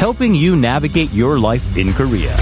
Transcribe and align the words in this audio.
helping 0.00 0.34
you 0.34 0.56
navigate 0.56 1.10
your 1.12 1.38
life 1.38 1.76
in 1.76 1.92
Korea. 1.92 2.34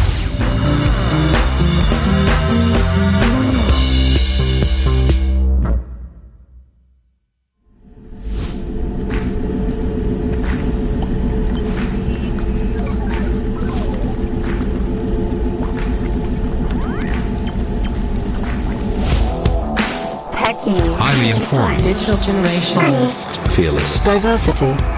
Techie. 20.30 20.94
Highly 20.94 21.30
informed. 21.30 21.82
Digital 21.82 22.16
generation. 22.18 22.78
Fearless. 23.50 24.04
Diversity. 24.04 24.97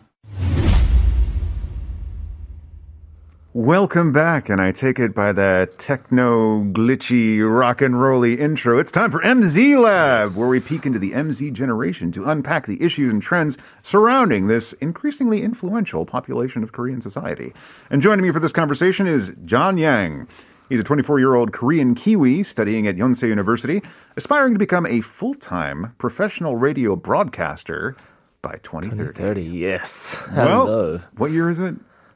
Welcome 3.53 4.13
back, 4.13 4.47
and 4.47 4.61
I 4.61 4.71
take 4.71 4.97
it 4.97 5.13
by 5.13 5.33
that 5.33 5.77
techno, 5.77 6.63
glitchy, 6.63 7.41
rock 7.41 7.81
and 7.81 8.01
rolly 8.01 8.39
intro. 8.39 8.79
It's 8.79 8.93
time 8.93 9.11
for 9.11 9.19
MZ 9.23 9.77
Lab, 9.77 10.37
where 10.37 10.47
we 10.47 10.61
peek 10.61 10.85
into 10.85 10.99
the 10.99 11.11
MZ 11.11 11.51
generation 11.51 12.13
to 12.13 12.29
unpack 12.29 12.65
the 12.65 12.81
issues 12.81 13.11
and 13.11 13.21
trends 13.21 13.57
surrounding 13.83 14.47
this 14.47 14.71
increasingly 14.73 15.41
influential 15.41 16.05
population 16.05 16.63
of 16.63 16.71
Korean 16.71 17.01
society. 17.01 17.51
And 17.89 18.01
joining 18.01 18.23
me 18.23 18.31
for 18.31 18.39
this 18.39 18.53
conversation 18.53 19.05
is 19.05 19.33
John 19.43 19.77
Yang. 19.77 20.29
He's 20.69 20.79
a 20.79 20.83
24 20.83 21.19
year 21.19 21.35
old 21.35 21.51
Korean 21.51 21.93
Kiwi 21.93 22.43
studying 22.43 22.87
at 22.87 22.95
Yonsei 22.95 23.27
University, 23.27 23.81
aspiring 24.15 24.53
to 24.53 24.59
become 24.59 24.85
a 24.85 25.01
full 25.01 25.33
time 25.33 25.93
professional 25.97 26.55
radio 26.55 26.95
broadcaster 26.95 27.97
by 28.41 28.59
2030. 28.63 29.11
30, 29.11 29.43
yes. 29.43 30.15
Well, 30.33 30.65
Hello. 30.65 31.01
what 31.17 31.31
year 31.31 31.49
is 31.49 31.59
it? 31.59 31.75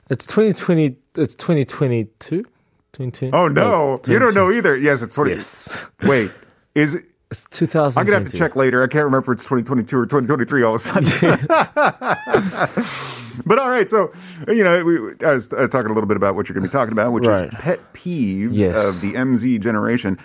It's 0.10 0.26
2020, 0.26 0.98
it's 1.16 1.36
2022? 1.36 2.44
2020? 2.44 3.34
Oh 3.34 3.48
no, 3.48 4.00
you 4.08 4.20
don't 4.20 4.34
know 4.34 4.52
either. 4.52 4.76
Yes, 4.78 5.02
it's 5.02 5.16
20. 5.16 5.32
Yes. 5.32 5.84
Wait, 6.04 6.32
is 6.76 6.96
it? 6.96 7.06
It's 7.32 7.44
2000. 7.50 8.00
I'm 8.00 8.06
gonna 8.06 8.20
have 8.24 8.32
to 8.32 8.38
check 8.38 8.56
later. 8.56 8.84
I 8.84 8.88
can't 8.88 9.04
remember 9.04 9.32
if 9.32 9.38
it's 9.38 9.44
2022 9.46 9.98
or 9.98 10.06
2023 10.06 10.62
all 10.62 10.76
of 10.76 10.82
a 10.82 10.84
sudden. 10.84 11.48
but 13.48 13.58
all 13.60 13.68
right, 13.68 13.90
so 13.90 14.14
you 14.48 14.64
know, 14.64 14.84
we, 14.86 15.26
I, 15.26 15.34
was, 15.34 15.52
I 15.52 15.62
was 15.62 15.70
talking 15.72 15.90
a 15.90 15.94
little 15.94 16.08
bit 16.08 16.18
about 16.18 16.36
what 16.36 16.48
you're 16.48 16.54
going 16.54 16.62
to 16.64 16.70
be 16.70 16.72
talking 16.72 16.92
about, 16.92 17.12
which 17.14 17.26
Right. 17.26 17.46
is 17.48 17.54
pet 17.56 17.94
peeves 17.94 18.50
Yes. 18.54 18.76
of 18.78 19.02
the 19.02 19.14
MZ 19.14 19.60
generation. 19.60 20.20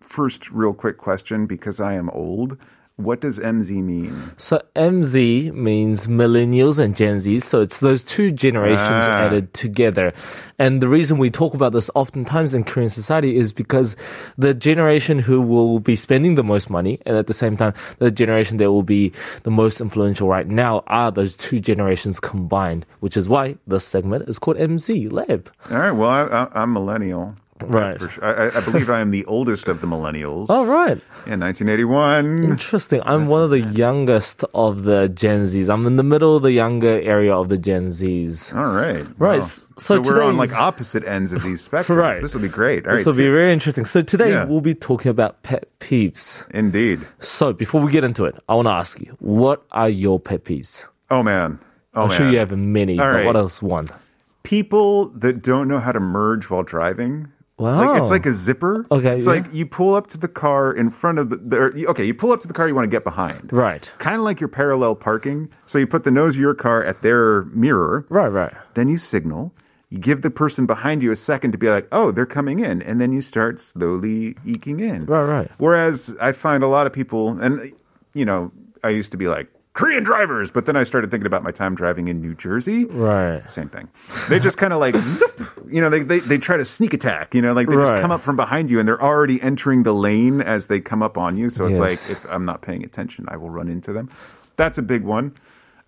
First, 0.00 0.50
real 0.50 0.74
quick 0.74 0.98
question 0.98 1.46
because 1.46 1.80
I 1.80 1.94
am 1.94 2.10
old. 2.10 2.58
What 3.02 3.20
does 3.20 3.38
MZ 3.38 3.82
mean? 3.82 4.32
So 4.36 4.60
MZ 4.76 5.52
means 5.54 6.06
millennials 6.06 6.78
and 6.78 6.94
Gen 6.96 7.18
Z. 7.18 7.38
So 7.40 7.60
it's 7.60 7.80
those 7.80 8.02
two 8.02 8.30
generations 8.30 9.04
Ah. 9.04 9.24
added 9.26 9.52
together. 9.54 10.12
And 10.58 10.82
the 10.82 10.88
reason 10.88 11.16
we 11.18 11.30
talk 11.30 11.54
about 11.54 11.72
this 11.72 11.90
oftentimes 11.94 12.52
in 12.52 12.64
Korean 12.64 12.90
society 12.90 13.36
is 13.36 13.52
because 13.52 13.96
the 14.36 14.52
generation 14.52 15.18
who 15.18 15.40
will 15.40 15.80
be 15.80 15.96
spending 15.96 16.34
the 16.34 16.44
most 16.44 16.68
money 16.68 17.00
and 17.06 17.16
at 17.16 17.26
the 17.26 17.32
same 17.34 17.56
time, 17.56 17.72
the 17.98 18.10
generation 18.10 18.58
that 18.58 18.70
will 18.70 18.82
be 18.82 19.12
the 19.42 19.50
most 19.50 19.80
influential 19.80 20.28
right 20.28 20.46
now 20.46 20.82
are 20.86 21.10
those 21.10 21.34
two 21.36 21.60
generations 21.60 22.20
combined, 22.20 22.84
which 23.00 23.16
is 23.16 23.28
why 23.28 23.56
this 23.66 23.86
segment 23.86 24.28
is 24.28 24.38
called 24.38 24.58
MZ 24.58 25.10
Lab. 25.10 25.50
All 25.70 25.78
right, 25.78 25.92
well, 25.92 26.10
I, 26.10 26.22
I, 26.24 26.62
I'm 26.62 26.72
millennial. 26.74 27.34
Right. 27.62 27.98
Sure. 27.98 28.24
I, 28.24 28.56
I- 28.56 28.60
believe 28.60 28.88
I 28.90 29.00
am 29.00 29.10
the 29.10 29.24
oldest 29.26 29.68
of 29.68 29.80
the 29.80 29.86
millennials. 29.86 30.48
All 30.50 30.66
right. 30.66 31.00
In 31.26 31.40
1981. 31.40 32.44
Interesting. 32.44 33.02
I'm 33.04 33.26
one 33.26 33.42
of 33.42 33.50
the 33.50 33.60
youngest 33.60 34.44
of 34.54 34.82
the 34.84 35.08
Gen 35.08 35.42
Zs. 35.42 35.68
I'm 35.72 35.86
in 35.86 35.96
the 35.96 36.02
middle 36.02 36.36
of 36.36 36.42
the 36.42 36.52
younger 36.52 37.00
area 37.00 37.34
of 37.34 37.48
the 37.48 37.58
Gen 37.58 37.88
Zs. 37.88 38.54
All 38.56 38.72
right. 38.74 39.06
Right, 39.18 39.40
Wow. 39.40 39.40
So, 39.40 39.66
so 39.78 40.00
we're 40.00 40.22
on 40.22 40.36
like 40.36 40.52
opposite 40.54 41.04
ends 41.04 41.32
of 41.32 41.42
these 41.42 41.66
spectrums. 41.68 41.96
Right. 41.96 42.20
This 42.20 42.34
will 42.34 42.42
be 42.42 42.48
great. 42.48 42.86
All 42.86 42.92
This 42.96 43.06
right. 43.06 43.12
will 43.12 43.16
be 43.18 43.24
very 43.28 43.52
interesting. 43.52 43.84
So 43.84 44.00
today 44.00 44.30
Yeah. 44.30 44.44
we'll 44.44 44.60
be 44.60 44.74
talking 44.74 45.10
about 45.10 45.42
pet 45.42 45.68
peeves. 45.80 46.48
Indeed. 46.50 47.00
So 47.18 47.52
before 47.52 47.80
we 47.80 47.90
get 47.92 48.04
into 48.04 48.24
it, 48.24 48.36
I 48.48 48.54
want 48.54 48.66
to 48.66 48.72
ask 48.72 49.00
you, 49.00 49.16
what 49.20 49.64
are 49.72 49.88
your 49.88 50.18
pet 50.20 50.44
peeves? 50.44 50.86
Oh 51.10 51.22
man. 51.22 51.58
Oh 51.94 52.02
I'm 52.02 52.08
man. 52.08 52.16
sure 52.18 52.30
you 52.30 52.38
have 52.38 52.52
many, 52.56 52.98
All 52.98 53.04
but 53.06 53.12
right. 53.12 53.26
what 53.26 53.36
else 53.36 53.60
one? 53.60 53.88
People 54.42 55.08
that 55.10 55.42
don't 55.42 55.68
know 55.68 55.80
how 55.80 55.92
to 55.92 56.00
merge 56.00 56.48
while 56.48 56.62
driving. 56.62 57.28
Wow. 57.60 57.92
Like 57.92 58.00
it's 58.00 58.10
like 58.10 58.26
a 58.26 58.32
zipper. 58.32 58.86
Okay, 58.90 59.16
It's 59.16 59.26
yeah. 59.26 59.32
like 59.32 59.52
you 59.52 59.66
pull 59.66 59.94
up 59.94 60.06
to 60.08 60.18
the 60.18 60.28
car 60.28 60.72
in 60.72 60.88
front 60.88 61.18
of 61.18 61.28
the. 61.28 61.36
the 61.36 61.86
okay, 61.88 62.04
you 62.04 62.14
pull 62.14 62.32
up 62.32 62.40
to 62.40 62.48
the 62.48 62.54
car 62.54 62.66
you 62.66 62.74
want 62.74 62.84
to 62.84 62.90
get 62.90 63.04
behind. 63.04 63.52
Right. 63.52 63.90
Kind 63.98 64.16
of 64.16 64.22
like 64.22 64.40
your 64.40 64.48
parallel 64.48 64.94
parking. 64.94 65.50
So 65.66 65.78
you 65.78 65.86
put 65.86 66.04
the 66.04 66.10
nose 66.10 66.36
of 66.36 66.40
your 66.40 66.54
car 66.54 66.82
at 66.82 67.02
their 67.02 67.42
mirror. 67.44 68.06
Right, 68.08 68.28
right. 68.28 68.54
Then 68.74 68.88
you 68.88 68.96
signal. 68.96 69.52
You 69.90 69.98
give 69.98 70.22
the 70.22 70.30
person 70.30 70.66
behind 70.66 71.02
you 71.02 71.10
a 71.10 71.16
second 71.16 71.52
to 71.52 71.58
be 71.58 71.68
like, 71.68 71.88
oh, 71.92 72.12
they're 72.12 72.24
coming 72.24 72.60
in. 72.60 72.80
And 72.80 73.00
then 73.00 73.12
you 73.12 73.20
start 73.20 73.60
slowly 73.60 74.36
eking 74.46 74.80
in. 74.80 75.04
Right, 75.06 75.24
right. 75.24 75.50
Whereas 75.58 76.16
I 76.20 76.32
find 76.32 76.62
a 76.62 76.68
lot 76.68 76.86
of 76.86 76.92
people, 76.92 77.40
and, 77.40 77.72
you 78.14 78.24
know, 78.24 78.52
I 78.84 78.90
used 78.90 79.10
to 79.12 79.18
be 79.18 79.26
like, 79.26 79.48
Korean 79.72 80.02
drivers. 80.02 80.50
But 80.50 80.66
then 80.66 80.76
I 80.76 80.82
started 80.82 81.10
thinking 81.10 81.26
about 81.26 81.42
my 81.42 81.52
time 81.52 81.74
driving 81.74 82.08
in 82.08 82.20
New 82.20 82.34
Jersey. 82.34 82.84
Right. 82.86 83.48
Same 83.48 83.68
thing. 83.68 83.88
They 84.28 84.38
just 84.40 84.58
kind 84.58 84.72
of 84.72 84.80
like, 84.80 84.96
zoop, 85.02 85.64
you 85.70 85.80
know, 85.80 85.88
they, 85.90 86.02
they, 86.02 86.18
they 86.20 86.38
try 86.38 86.56
to 86.56 86.64
sneak 86.64 86.92
attack, 86.92 87.34
you 87.34 87.40
know, 87.42 87.52
like 87.52 87.68
they 87.68 87.76
just 87.76 87.94
come 87.94 88.10
up 88.10 88.22
from 88.22 88.36
behind 88.36 88.70
you 88.70 88.78
and 88.80 88.88
they're 88.88 89.02
already 89.02 89.40
entering 89.40 89.84
the 89.84 89.94
lane 89.94 90.40
as 90.40 90.66
they 90.66 90.80
come 90.80 91.02
up 91.02 91.16
on 91.16 91.36
you. 91.36 91.50
So 91.50 91.64
it's 91.66 91.78
Yes. 91.78 91.80
like, 91.80 92.10
if 92.10 92.30
I'm 92.30 92.44
not 92.44 92.62
paying 92.62 92.84
attention, 92.84 93.26
I 93.28 93.36
will 93.36 93.50
run 93.50 93.68
into 93.68 93.92
them. 93.92 94.10
That's 94.56 94.76
a 94.78 94.82
big 94.82 95.04
one. 95.04 95.34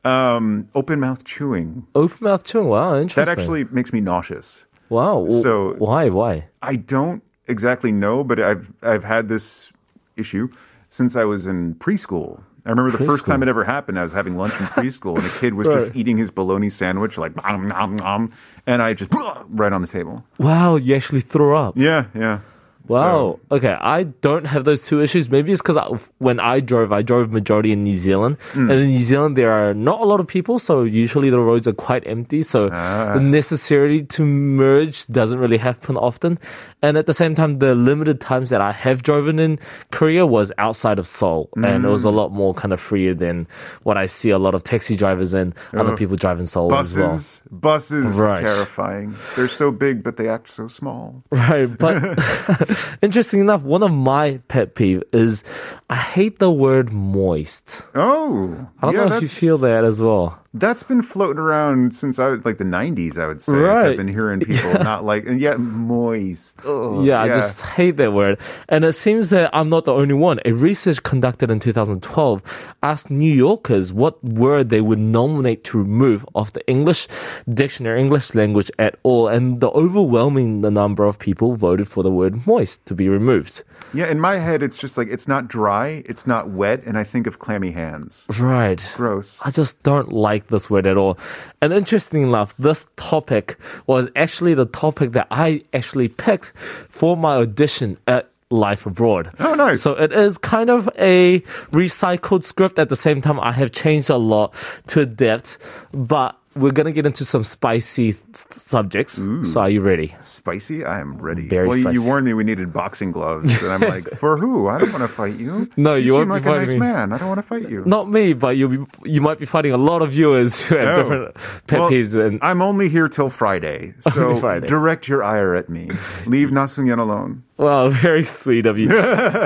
Um, 0.04 0.68
open 0.74 0.98
mouth 1.00 1.24
chewing. 1.24 1.86
Open 1.94 2.18
mouth 2.20 2.44
chewing. 2.44 2.68
Wow, 2.68 2.98
interesting. 3.00 3.24
That 3.24 3.38
actually 3.40 3.64
makes 3.64 3.92
me 3.92 4.00
nauseous. 4.00 4.64
wow. 4.88 5.28
so- 5.28 5.74
why, 5.78 6.08
why? 6.08 6.46
I 6.60 6.76
don't 6.76 7.22
exactly 7.48 7.92
know, 7.92 8.24
but 8.24 8.40
I've 8.40 8.72
I've 8.82 9.04
had 9.04 9.28
this 9.28 9.72
issue 10.16 10.48
since 10.90 11.14
I 11.16 11.24
was 11.24 11.46
in 11.46 11.74
preschool. 11.76 12.42
I 12.64 12.70
remember 12.70 12.96
the 12.96 13.04
first 13.04 13.26
time 13.26 13.42
it 13.42 13.48
ever 13.48 13.64
happened. 13.64 13.98
I 13.98 14.02
was 14.02 14.12
having 14.12 14.36
lunch 14.36 14.52
in 14.60 14.66
preschool, 14.66 15.16
and 15.16 15.26
a 15.26 15.30
kid 15.40 15.54
was 15.54 15.66
just 15.68 15.96
eating 15.96 16.16
his 16.16 16.30
bologna 16.30 16.70
sandwich, 16.70 17.18
like 17.18 17.34
nom, 17.36 17.66
nom, 17.66 17.96
nom, 17.96 18.32
and 18.66 18.80
I 18.80 18.94
just 18.94 19.12
right 19.48 19.72
on 19.72 19.80
the 19.82 19.88
table. 19.88 20.24
Wow, 20.38 20.76
you 20.76 20.94
actually 20.94 21.22
threw 21.22 21.56
up. 21.56 21.76
Yeah, 21.76 22.06
yeah. 22.14 22.40
Wow. 22.88 23.38
Okay, 23.50 23.76
I 23.80 24.04
don't 24.04 24.44
have 24.46 24.64
those 24.64 24.82
two 24.82 25.00
issues. 25.00 25.30
Maybe 25.30 25.52
it's 25.52 25.62
because 25.62 25.78
when 26.18 26.40
I 26.40 26.60
drove, 26.60 26.92
I 26.92 27.02
drove 27.02 27.30
majority 27.30 27.72
in 27.72 27.82
New 27.82 27.94
Zealand, 27.94 28.36
Hmm. 28.52 28.70
and 28.70 28.80
in 28.80 28.88
New 28.88 28.98
Zealand 29.04 29.36
there 29.36 29.52
are 29.52 29.72
not 29.74 30.00
a 30.00 30.04
lot 30.04 30.20
of 30.20 30.26
people, 30.26 30.58
so 30.58 30.82
usually 30.82 31.30
the 31.30 31.38
roads 31.40 31.66
are 31.68 31.72
quite 31.72 32.02
empty. 32.06 32.42
So 32.42 32.70
Ah. 32.72 33.14
the 33.14 33.20
necessity 33.20 34.02
to 34.02 34.24
merge 34.24 35.06
doesn't 35.06 35.38
really 35.38 35.58
happen 35.58 35.96
often. 35.96 36.38
And 36.84 36.96
at 36.98 37.06
the 37.06 37.14
same 37.14 37.36
time, 37.36 37.60
the 37.60 37.76
limited 37.76 38.20
times 38.20 38.50
that 38.50 38.60
I 38.60 38.72
have 38.72 39.04
driven 39.04 39.38
in 39.38 39.58
Korea 39.92 40.26
was 40.26 40.50
outside 40.58 40.98
of 40.98 41.06
Seoul, 41.06 41.48
and 41.56 41.84
it 41.84 41.88
was 41.88 42.04
a 42.04 42.10
Hmm. 42.10 42.16
lot 42.16 42.32
more 42.32 42.52
kind 42.54 42.72
of 42.72 42.80
freer 42.80 43.14
than 43.14 43.46
what 43.84 43.96
I 43.96 44.06
see 44.06 44.30
a 44.30 44.38
lot 44.38 44.54
of 44.56 44.64
taxi 44.64 44.96
drivers 44.96 45.32
and 45.34 45.54
other 45.76 45.94
people 45.96 46.16
drive 46.16 46.40
in 46.40 46.46
Seoul 46.46 46.74
as 46.74 46.98
well. 46.98 47.10
Buses, 47.12 47.42
buses, 47.50 48.18
Right. 48.18 48.40
terrifying. 48.40 49.14
They're 49.36 49.46
so 49.46 49.70
big, 49.70 50.02
but 50.02 50.16
they 50.16 50.28
act 50.28 50.48
so 50.48 50.66
small. 50.66 51.22
Right, 51.30 51.66
but 51.66 52.02
interesting 53.02 53.40
enough, 53.40 53.62
one 53.62 53.82
of 53.82 53.92
my 53.92 54.40
pet 54.48 54.74
peeve 54.74 55.02
is 55.12 55.44
I 55.88 55.96
hate 55.96 56.38
the 56.38 56.50
word 56.50 56.92
moist. 56.92 57.82
Oh, 57.94 58.68
I 58.80 58.86
don't 58.86 58.94
yeah, 58.94 59.04
know 59.06 59.16
if 59.16 59.22
you 59.22 59.28
feel 59.28 59.58
that 59.58 59.84
as 59.84 60.00
well. 60.00 60.41
That's 60.54 60.82
been 60.82 61.00
floating 61.00 61.38
around 61.38 61.94
since 61.94 62.18
I 62.18 62.28
was 62.28 62.44
like 62.44 62.58
the 62.58 62.64
90s, 62.64 63.16
I 63.16 63.26
would 63.26 63.40
say. 63.40 63.54
Right. 63.54 63.86
I've 63.86 63.96
been 63.96 64.08
hearing 64.08 64.40
people 64.52 64.74
not 64.74 65.02
like, 65.02 65.24
and 65.26 65.40
yet 65.40 65.58
moist. 65.58 66.60
Ugh, 66.66 67.04
Yeah, 67.04 67.22
I 67.22 67.28
just 67.28 67.60
hate 67.60 67.96
that 67.96 68.12
word. 68.12 68.38
And 68.68 68.84
it 68.84 68.92
seems 68.92 69.30
that 69.30 69.50
I'm 69.54 69.70
not 69.70 69.86
the 69.86 69.94
only 69.94 70.14
one. 70.14 70.40
A 70.44 70.52
research 70.52 71.02
conducted 71.02 71.50
in 71.50 71.58
2012 71.58 72.42
asked 72.82 73.10
New 73.10 73.32
Yorkers 73.32 73.92
what 73.92 74.22
word 74.22 74.68
they 74.68 74.82
would 74.82 74.98
nominate 74.98 75.64
to 75.64 75.78
remove 75.78 76.26
off 76.34 76.52
the 76.52 76.66
English 76.68 77.08
dictionary, 77.48 78.00
English 78.00 78.34
language 78.34 78.70
at 78.78 78.98
all. 79.02 79.28
And 79.28 79.60
the 79.60 79.70
overwhelming 79.70 80.60
number 80.60 81.04
of 81.04 81.18
people 81.18 81.56
voted 81.56 81.88
for 81.88 82.02
the 82.02 82.10
word 82.10 82.46
moist 82.46 82.84
to 82.86 82.94
be 82.94 83.08
removed. 83.08 83.62
Yeah, 83.94 84.06
in 84.06 84.20
my 84.20 84.36
head, 84.36 84.62
it's 84.62 84.78
just 84.78 84.96
like, 84.96 85.08
it's 85.08 85.28
not 85.28 85.48
dry, 85.48 86.02
it's 86.06 86.26
not 86.26 86.48
wet, 86.48 86.84
and 86.86 86.96
I 86.96 87.04
think 87.04 87.26
of 87.26 87.38
clammy 87.38 87.72
hands. 87.72 88.24
Right. 88.38 88.82
Gross. 88.96 89.38
I 89.44 89.50
just 89.50 89.82
don't 89.82 90.10
like 90.12 90.41
this 90.48 90.68
word 90.70 90.86
at 90.86 90.96
all. 90.96 91.18
And 91.60 91.72
interesting 91.72 92.22
enough, 92.22 92.54
this 92.58 92.86
topic 92.96 93.58
was 93.86 94.08
actually 94.16 94.54
the 94.54 94.66
topic 94.66 95.12
that 95.12 95.26
I 95.30 95.64
actually 95.72 96.08
picked 96.08 96.52
for 96.88 97.16
my 97.16 97.36
audition 97.36 97.98
at 98.06 98.28
Life 98.50 98.84
Abroad. 98.84 99.32
Oh, 99.40 99.54
nice. 99.54 99.80
So 99.80 99.92
it 99.92 100.12
is 100.12 100.36
kind 100.38 100.68
of 100.68 100.88
a 100.98 101.40
recycled 101.70 102.44
script. 102.44 102.78
At 102.78 102.90
the 102.90 102.96
same 102.96 103.22
time, 103.22 103.40
I 103.40 103.52
have 103.52 103.72
changed 103.72 104.10
a 104.10 104.18
lot 104.18 104.54
to 104.88 105.00
adapt, 105.00 105.56
but 105.92 106.36
we're 106.54 106.72
going 106.72 106.86
to 106.86 106.92
get 106.92 107.06
into 107.06 107.24
some 107.24 107.44
spicy 107.44 108.10
s- 108.34 108.46
subjects. 108.50 109.14
So 109.14 109.60
are 109.60 109.70
you 109.70 109.80
ready? 109.80 110.14
Spicy? 110.20 110.84
I 110.84 111.00
am 111.00 111.16
ready. 111.18 111.48
Very 111.48 111.68
well, 111.68 111.78
you- 111.78 111.90
you 111.90 112.02
warned 112.02 112.26
me 112.26 112.34
we 112.34 112.44
needed 112.44 112.72
boxing 112.72 113.12
gloves, 113.12 113.60
and 113.62 113.72
I'm 113.72 113.80
like, 113.94 114.04
for 114.18 114.36
who? 114.36 114.68
I 114.68 114.78
don't 114.78 114.92
want 114.92 115.02
to 115.02 115.08
fight 115.08 115.36
you. 115.36 115.68
No, 115.76 115.94
you 115.94 116.08
seem 116.16 116.28
won't 116.28 116.42
be 116.44 116.48
like 116.50 116.56
a 116.62 116.66
nice 116.66 116.74
me. 116.74 116.78
man. 116.80 117.12
I 117.12 117.18
don't 117.18 117.28
want 117.28 117.38
to 117.38 117.42
fight 117.42 117.68
you. 117.68 117.84
Not 117.86 118.08
me, 118.10 118.32
but 118.34 118.56
you'll 118.56 118.68
be, 118.70 118.84
you 119.04 119.20
might 119.20 119.38
be 119.38 119.46
fighting 119.46 119.72
a 119.72 119.76
lot 119.78 120.02
of 120.02 120.10
viewers 120.12 120.60
who 120.64 120.76
have 120.76 120.84
No. 120.84 120.96
different 120.96 121.34
pet 121.66 121.78
Well, 121.80 121.90
peeves. 121.90 122.14
And 122.14 122.38
I'm 122.42 122.60
only 122.62 122.88
here 122.88 123.08
till 123.08 123.30
Friday, 123.30 123.94
so 124.00 124.36
Friday. 124.36 124.66
direct 124.66 125.08
your 125.08 125.22
ire 125.24 125.54
at 125.54 125.68
me. 125.68 125.90
Leave 126.26 126.52
Na 126.52 126.66
Sung-yeon 126.66 126.98
alone. 126.98 127.42
Well, 127.56 127.90
very 127.90 128.24
sweet 128.24 128.66
of 128.66 128.78
you. 128.78 128.88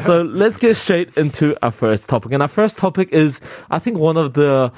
so 0.00 0.22
let's 0.22 0.56
get 0.56 0.74
straight 0.76 1.16
into 1.16 1.54
our 1.62 1.70
first 1.70 2.08
topic. 2.08 2.32
And 2.32 2.40
our 2.42 2.48
first 2.48 2.78
topic 2.78 3.10
is, 3.12 3.40
I 3.70 3.78
think, 3.78 3.98
one 3.98 4.16
of 4.16 4.32
the 4.32 4.72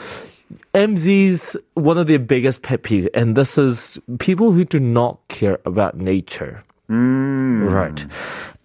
MZ's, 0.75 1.57
one 1.75 1.99
of 1.99 2.07
their 2.07 2.19
biggest 2.19 2.63
pet 2.63 2.83
peeve. 2.83 3.09
And 3.15 3.37
this 3.37 3.59
is 3.59 3.99
people 4.19 4.53
who 4.53 4.65
do 4.65 4.81
not 4.81 5.19
care 5.29 5.59
about 5.65 5.97
nature. 5.97 6.65
Mm. 6.91 7.71
Right. 7.71 8.07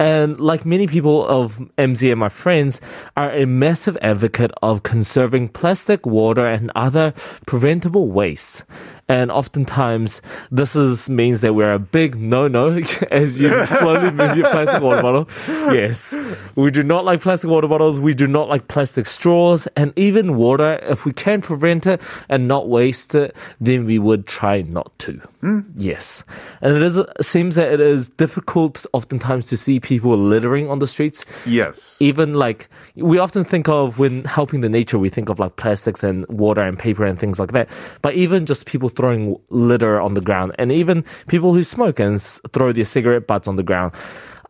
And 0.04 0.38
like 0.38 0.66
many 0.66 0.86
people 0.86 1.26
of 1.26 1.60
MZ 1.78 2.12
and 2.12 2.20
my 2.20 2.28
friends 2.28 2.82
are 3.16 3.32
a 3.32 3.46
massive 3.46 3.98
advocate 4.02 4.52
of 4.62 4.84
conserving 4.84 5.48
plastic, 5.48 6.06
water, 6.06 6.46
and 6.46 6.74
other 6.76 7.14
preventable 7.46 8.12
waste. 8.12 8.64
And 9.08 9.32
oftentimes 9.32 10.22
this 10.50 10.76
is 10.76 11.10
means 11.10 11.42
that 11.42 11.54
we're 11.54 11.74
a 11.74 11.80
big 11.80 12.16
no-no 12.16 12.82
as 13.12 13.40
you 13.40 13.66
slowly 13.66 14.12
move 14.12 14.36
your 14.36 14.50
plastic 14.50 14.82
water 14.82 15.02
bottle. 15.02 15.30
Yes. 15.48 16.14
We 16.56 16.72
do 16.72 16.84
not 16.84 17.06
like 17.06 17.22
plastic 17.22 17.50
water 17.50 17.68
bottles. 17.68 18.00
We 18.00 18.14
do 18.14 18.28
not 18.28 18.50
like 18.50 18.68
plastic 18.68 19.06
straws 19.06 19.68
and 19.76 19.94
even 19.98 20.36
water. 20.36 20.80
If 20.84 21.06
we 21.06 21.14
can 21.14 21.42
prevent 21.42 21.86
it 21.86 22.02
and 22.28 22.48
not 22.48 22.68
waste 22.68 23.16
it, 23.16 23.36
then 23.62 23.86
we 23.86 24.00
would 24.00 24.26
try 24.26 24.62
not 24.64 24.98
to. 25.00 25.14
Hmm. 25.42 25.60
Yes. 25.76 26.24
And 26.62 26.76
it 26.76 26.82
is, 26.82 26.98
it 26.98 27.08
seems 27.22 27.56
that 27.56 27.72
it 27.72 27.82
is 27.82 28.08
difficult 28.08 28.86
oftentimes 28.94 29.48
to 29.48 29.58
see 29.58 29.80
people 29.80 29.93
littering 30.00 30.70
on 30.70 30.80
the 30.80 30.88
streets. 30.88 31.26
Yes. 31.46 31.98
Even 32.00 32.34
like, 32.36 32.70
we 32.96 33.18
often 33.18 33.44
think 33.44 33.68
of 33.70 34.00
when 34.00 34.24
helping 34.26 34.62
the 34.62 34.70
nature, 34.70 34.98
we 34.98 35.10
think 35.10 35.30
of 35.30 35.40
like 35.40 35.56
plastics 35.56 36.04
and 36.04 36.26
water 36.28 36.62
and 36.62 36.78
paper 36.78 37.06
and 37.06 37.20
things 37.20 37.40
like 37.40 37.52
that. 37.52 37.70
But 38.02 38.16
even 38.16 38.46
just 38.46 38.66
people 38.66 38.90
throwing 38.90 39.38
litter 39.50 40.02
on 40.02 40.14
the 40.14 40.22
ground 40.22 40.54
and 40.58 40.72
even 40.72 41.04
people 41.28 41.54
who 41.54 41.64
smoke 41.64 42.00
and 42.00 42.16
s- 42.16 42.40
throw 42.52 42.72
their 42.72 42.86
cigarette 42.86 43.28
butts 43.28 43.48
on 43.48 43.56
the 43.56 43.64
ground. 43.64 43.94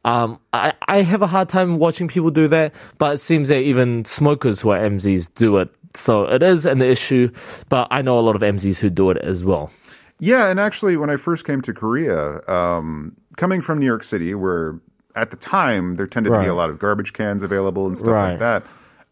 Um, 0.06 0.40
I, 0.52 0.74
I 0.88 1.02
have 1.02 1.22
a 1.22 1.28
hard 1.28 1.48
time 1.50 1.78
watching 1.80 2.08
people 2.08 2.30
do 2.30 2.48
that, 2.50 2.74
but 2.98 3.16
it 3.16 3.18
seems 3.20 3.50
that 3.50 3.62
even 3.62 4.04
smokers 4.06 4.60
who 4.60 4.70
are 4.70 4.80
MZs 4.80 5.34
do 5.36 5.58
it. 5.58 5.70
So 5.96 6.26
it 6.26 6.44
is 6.44 6.66
an 6.66 6.82
issue, 6.82 7.32
but 7.70 7.88
I 7.92 8.02
know 8.02 8.20
a 8.20 8.22
lot 8.22 8.36
of 8.36 8.42
MZs 8.42 8.80
who 8.80 8.90
do 8.90 9.12
it 9.12 9.18
as 9.20 9.44
well. 9.44 9.72
Yeah, 10.20 10.48
and 10.50 10.60
actually, 10.60 10.98
when 10.98 11.10
I 11.10 11.18
first 11.18 11.46
came 11.46 11.62
to 11.62 11.74
Korea, 11.74 12.42
um, 12.48 13.16
coming 13.38 13.62
from 13.62 13.80
New 13.80 13.86
York 13.86 14.04
City, 14.04 14.34
where 14.34 14.80
at 15.16 15.32
the 15.32 15.38
time 15.38 15.96
there 15.96 16.08
tended 16.08 16.34
to 16.34 16.40
be 16.40 16.48
a 16.48 16.54
lot 16.56 16.70
of 16.70 16.80
garbage 16.80 17.14
cans 17.14 17.42
available 17.44 17.88
and 17.88 17.98
stuff 17.98 18.10
Right. 18.10 18.30
like 18.32 18.40
that, 18.40 18.64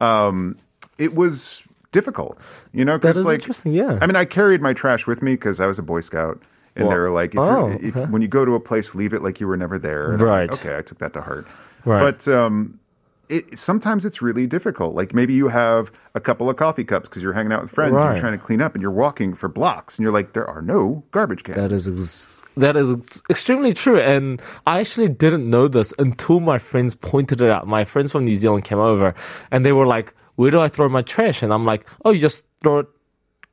um, 0.06 0.58
it 0.98 1.14
was 1.16 1.64
difficult. 1.92 2.40
You 2.74 2.86
know, 2.86 2.98
because 2.98 3.24
like, 3.24 3.36
interesting, 3.36 3.74
yeah. 3.74 3.98
I 4.02 4.08
mean, 4.08 4.16
I 4.16 4.26
carried 4.26 4.62
my 4.62 4.74
trash 4.74 5.06
with 5.08 5.22
me 5.22 5.34
because 5.34 5.60
I 5.60 5.66
was 5.66 5.78
a 5.80 5.84
Boy 5.84 6.02
Scout. 6.02 6.42
And 6.76 6.88
Well, 6.88 6.96
they 6.96 7.00
were 7.00 7.10
like, 7.12 7.34
if 7.34 7.40
oh, 7.40 7.68
you're, 7.68 7.86
if, 7.86 7.98
okay. 7.98 8.10
when 8.10 8.22
you 8.22 8.30
go 8.30 8.46
to 8.46 8.56
a 8.56 8.60
place, 8.60 8.96
leave 8.96 9.14
it 9.14 9.22
like 9.22 9.42
you 9.42 9.48
were 9.48 9.58
never 9.58 9.78
there. 9.78 10.14
And 10.14 10.22
I'm 10.22 10.28
like, 10.28 10.52
Right. 10.52 10.52
okay, 10.54 10.78
I 10.78 10.82
took 10.82 11.00
that 11.00 11.12
to 11.14 11.22
heart. 11.22 11.46
Right. 11.84 12.00
But 12.00 12.28
um, 12.34 12.80
it, 13.28 13.60
sometimes 13.60 14.06
it's 14.06 14.22
really 14.22 14.48
difficult. 14.48 14.96
Like 14.96 15.14
maybe 15.14 15.34
you 15.34 15.50
have 15.50 15.92
a 16.16 16.22
couple 16.22 16.50
of 16.50 16.56
coffee 16.56 16.86
cups 16.86 17.10
because 17.10 17.22
you're 17.24 17.34
hanging 17.34 17.52
out 17.52 17.62
with 17.62 17.72
friends 17.72 18.00
and 18.00 18.12
you're 18.12 18.20
trying 18.22 18.40
to 18.40 18.44
clean 18.46 18.62
up 18.62 18.74
and 18.74 18.82
you're 18.82 18.90
walking 18.90 19.34
for 19.34 19.50
blocks 19.50 19.98
and 19.98 20.04
you're 20.04 20.14
like, 20.14 20.32
there 20.32 20.50
are 20.50 20.62
no 20.62 21.04
garbage 21.12 21.44
cans. 21.44 21.58
That 21.58 21.74
is 21.74 21.88
ex- 21.90 22.41
that 22.58 22.76
is 22.76 23.22
extremely 23.30 23.74
true, 23.74 24.00
and 24.00 24.42
I 24.66 24.80
actually 24.80 25.10
didn't 25.10 25.50
know 25.50 25.68
this 25.68 25.94
until 25.98 26.40
my 26.40 26.58
friends 26.58 26.96
pointed 26.96 27.42
it 27.42 27.50
out. 27.50 27.68
My 27.68 27.84
friends 27.84 28.12
from 28.12 28.26
New 28.26 28.36
Zealand 28.36 28.64
came 28.64 28.80
over, 28.80 29.14
and 29.52 29.66
they 29.66 29.72
were 29.72 29.88
like, 29.88 30.14
"Where 30.36 30.52
do 30.52 30.60
I 30.60 30.68
throw 30.68 30.90
my 30.90 31.02
trash?" 31.02 31.42
And 31.44 31.54
I'm 31.54 31.66
like, 31.66 31.86
"Oh, 32.04 32.12
you 32.12 32.20
just 32.20 32.46
throw 32.62 32.80
it." 32.80 32.88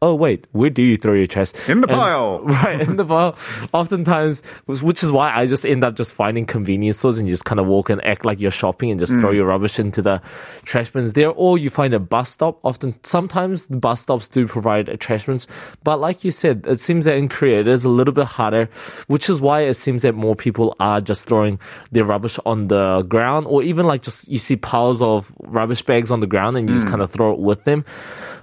Oh 0.01 0.15
wait, 0.15 0.47
where 0.53 0.71
do 0.71 0.81
you 0.81 0.97
throw 0.97 1.15
your 1.15 1.27
trash? 1.27 1.51
In 1.67 1.81
the 1.81 1.89
And- 1.89 1.99
pile. 1.99 2.39
right 2.45 2.81
in 2.81 2.97
the 2.97 3.05
pile. 3.05 3.37
Oftentimes, 3.73 4.43
which 4.67 5.03
is 5.03 5.11
why 5.11 5.35
I 5.35 5.47
just 5.47 5.67
end 5.67 5.83
up 5.83 5.97
just 5.97 6.15
finding 6.15 6.47
convenience 6.47 6.99
stores 6.99 7.19
and 7.19 7.27
you 7.27 7.33
just 7.33 7.45
kind 7.45 7.59
of 7.59 7.67
walk 7.67 7.91
and 7.91 8.05
act 8.05 8.25
like 8.25 8.39
you're 8.39 8.53
shopping 8.53 8.93
and 8.93 9.01
just 9.01 9.15
Mm. 9.15 9.21
throw 9.21 9.31
your 9.33 9.47
rubbish 9.47 9.81
into 9.81 10.01
the 10.01 10.23
trash 10.65 10.91
bins 10.91 11.15
there. 11.15 11.31
Or 11.31 11.59
you 11.59 11.69
find 11.69 11.95
a 11.95 11.99
bus 11.99 12.31
stop. 12.31 12.61
Often, 12.63 12.95
sometimes 13.03 13.67
the 13.67 13.79
bus 13.79 14.01
stops 14.03 14.29
do 14.29 14.47
provide 14.47 14.89
a 14.89 14.97
trash 14.97 15.27
bins, 15.27 15.49
but 15.83 15.99
like 15.99 16.23
you 16.23 16.31
said, 16.31 16.65
it 16.69 16.79
seems 16.79 17.05
that 17.07 17.17
in 17.17 17.29
Korea 17.29 17.61
it 17.61 17.69
is 17.69 17.85
a 17.85 17.89
little 17.89 18.15
bit 18.15 18.27
harder, 18.27 18.69
which 19.09 19.29
is 19.29 19.41
why 19.41 19.63
it 19.63 19.75
seems 19.75 20.03
that 20.03 20.15
more 20.15 20.37
people 20.37 20.77
are 20.79 21.01
just 21.01 21.27
throwing 21.27 21.59
their 21.91 22.05
rubbish 22.05 22.39
on 22.47 22.69
the 22.69 23.03
ground, 23.09 23.47
or 23.49 23.65
even 23.65 23.85
like 23.87 24.03
just 24.03 24.29
you 24.29 24.39
see 24.39 24.55
piles 24.55 25.03
of 25.03 25.33
rubbish 25.41 25.83
bags 25.83 26.13
on 26.13 26.21
the 26.21 26.27
ground 26.29 26.57
and 26.57 26.69
you 26.69 26.75
just 26.77 26.87
kind 26.87 27.03
of 27.03 27.11
throw 27.11 27.33
it 27.33 27.41
with 27.41 27.65
them 27.65 27.85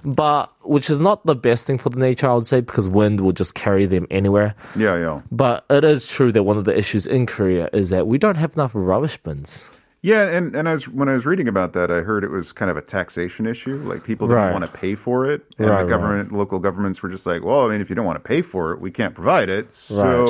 but 0.04 0.52
which 0.68 0.90
is 0.90 1.00
not 1.00 1.24
the 1.26 1.34
best 1.34 1.64
thing 1.64 1.78
for 1.78 1.90
the 1.90 1.98
nature, 1.98 2.28
I 2.28 2.34
would 2.34 2.46
say, 2.46 2.60
because 2.60 2.88
wind 2.88 3.20
will 3.20 3.32
just 3.32 3.54
carry 3.54 3.86
them 3.86 4.06
anywhere. 4.10 4.54
Yeah, 4.74 4.96
yeah. 4.98 5.20
But 5.30 5.64
it 5.70 5.84
is 5.84 6.06
true 6.06 6.32
that 6.32 6.42
one 6.42 6.58
of 6.58 6.64
the 6.64 6.76
issues 6.76 7.06
in 7.06 7.26
Korea 7.26 7.68
is 7.72 7.90
that 7.90 8.06
we 8.06 8.18
don't 8.18 8.36
have 8.36 8.54
enough 8.54 8.72
rubbish 8.74 9.16
bins. 9.18 9.68
Yeah, 10.02 10.28
and, 10.28 10.54
and 10.54 10.68
as 10.68 10.86
when 10.86 11.08
I 11.08 11.14
was 11.14 11.26
reading 11.26 11.48
about 11.48 11.72
that, 11.72 11.90
I 11.90 12.00
heard 12.02 12.22
it 12.22 12.30
was 12.30 12.52
kind 12.52 12.70
of 12.70 12.76
a 12.76 12.82
taxation 12.82 13.44
issue. 13.44 13.76
Like 13.78 14.04
people 14.04 14.28
didn't 14.28 14.40
Right. 14.44 14.52
want 14.52 14.64
to 14.64 14.70
pay 14.70 14.94
for 14.94 15.26
it, 15.28 15.42
and 15.58 15.68
Right, 15.68 15.78
the 15.78 15.84
right. 15.84 15.88
government, 15.88 16.30
local 16.32 16.60
governments 16.60 17.02
were 17.02 17.08
just 17.08 17.26
like, 17.26 17.42
"Well, 17.42 17.66
I 17.66 17.70
mean, 17.70 17.80
if 17.80 17.88
you 17.90 17.96
don't 17.96 18.04
want 18.06 18.22
to 18.22 18.28
pay 18.28 18.40
for 18.42 18.72
it, 18.72 18.80
we 18.80 18.92
can't 18.92 19.14
provide 19.16 19.48
it, 19.48 19.72
so 19.72 20.04
Right. 20.04 20.28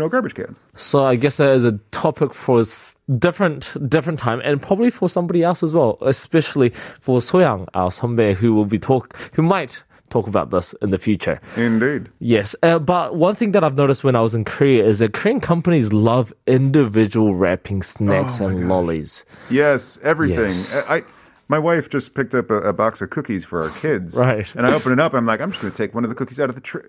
No 0.00 0.08
garbage 0.08 0.34
cans." 0.34 0.58
So 0.74 1.04
I 1.04 1.16
guess 1.16 1.36
that 1.36 1.50
is 1.50 1.64
a 1.64 1.78
topic 1.92 2.34
for 2.34 2.60
a 2.60 2.64
different 3.18 3.76
different 3.88 4.18
time, 4.18 4.40
and 4.44 4.60
probably 4.60 4.90
for 4.90 5.08
somebody 5.08 5.42
else 5.42 5.62
as 5.62 5.72
well, 5.72 5.98
especially 6.00 6.70
for 7.00 7.20
Soyoung, 7.20 7.68
our 7.74 7.90
선배, 7.90 8.34
who 8.34 8.54
will 8.54 8.66
be 8.66 8.78
talk, 8.78 9.16
who 9.36 9.42
might 9.42 9.82
talk 10.10 10.26
about 10.26 10.50
this 10.50 10.74
in 10.82 10.90
the 10.90 10.98
future. 10.98 11.40
Indeed. 11.56 12.10
Yes, 12.18 12.56
uh, 12.62 12.78
but 12.78 13.14
one 13.14 13.36
thing 13.36 13.52
that 13.52 13.62
I've 13.64 13.76
noticed 13.76 14.02
when 14.04 14.16
I 14.16 14.20
was 14.20 14.34
in 14.34 14.44
Korea 14.44 14.84
is 14.84 14.98
that 14.98 15.12
Korean 15.12 15.40
companies 15.40 15.92
love 15.92 16.32
individual 16.46 17.34
wrapping 17.34 17.82
snacks 17.82 18.40
and 18.40 18.68
lollies. 18.68 19.24
Yes, 19.48 19.98
everything. 20.02 20.48
Yes. 20.48 20.76
I, 20.88 20.96
I 20.96 21.04
my 21.50 21.58
wife 21.58 21.90
just 21.90 22.14
picked 22.14 22.32
up 22.32 22.48
a, 22.50 22.58
a 22.60 22.72
box 22.72 23.02
of 23.02 23.10
cookies 23.10 23.44
for 23.44 23.62
our 23.62 23.70
kids, 23.70 24.14
Right. 24.14 24.54
And 24.54 24.64
I 24.64 24.72
open 24.72 24.92
it 24.92 25.00
up, 25.00 25.12
and 25.12 25.18
I'm 25.18 25.26
like, 25.26 25.40
I'm 25.40 25.50
just 25.50 25.60
going 25.60 25.72
to 25.72 25.76
take 25.76 25.94
one 25.94 26.04
of 26.04 26.10
the 26.10 26.14
cookies 26.14 26.38
out 26.38 26.48
of 26.48 26.54
the 26.54 26.60
tray. 26.60 26.82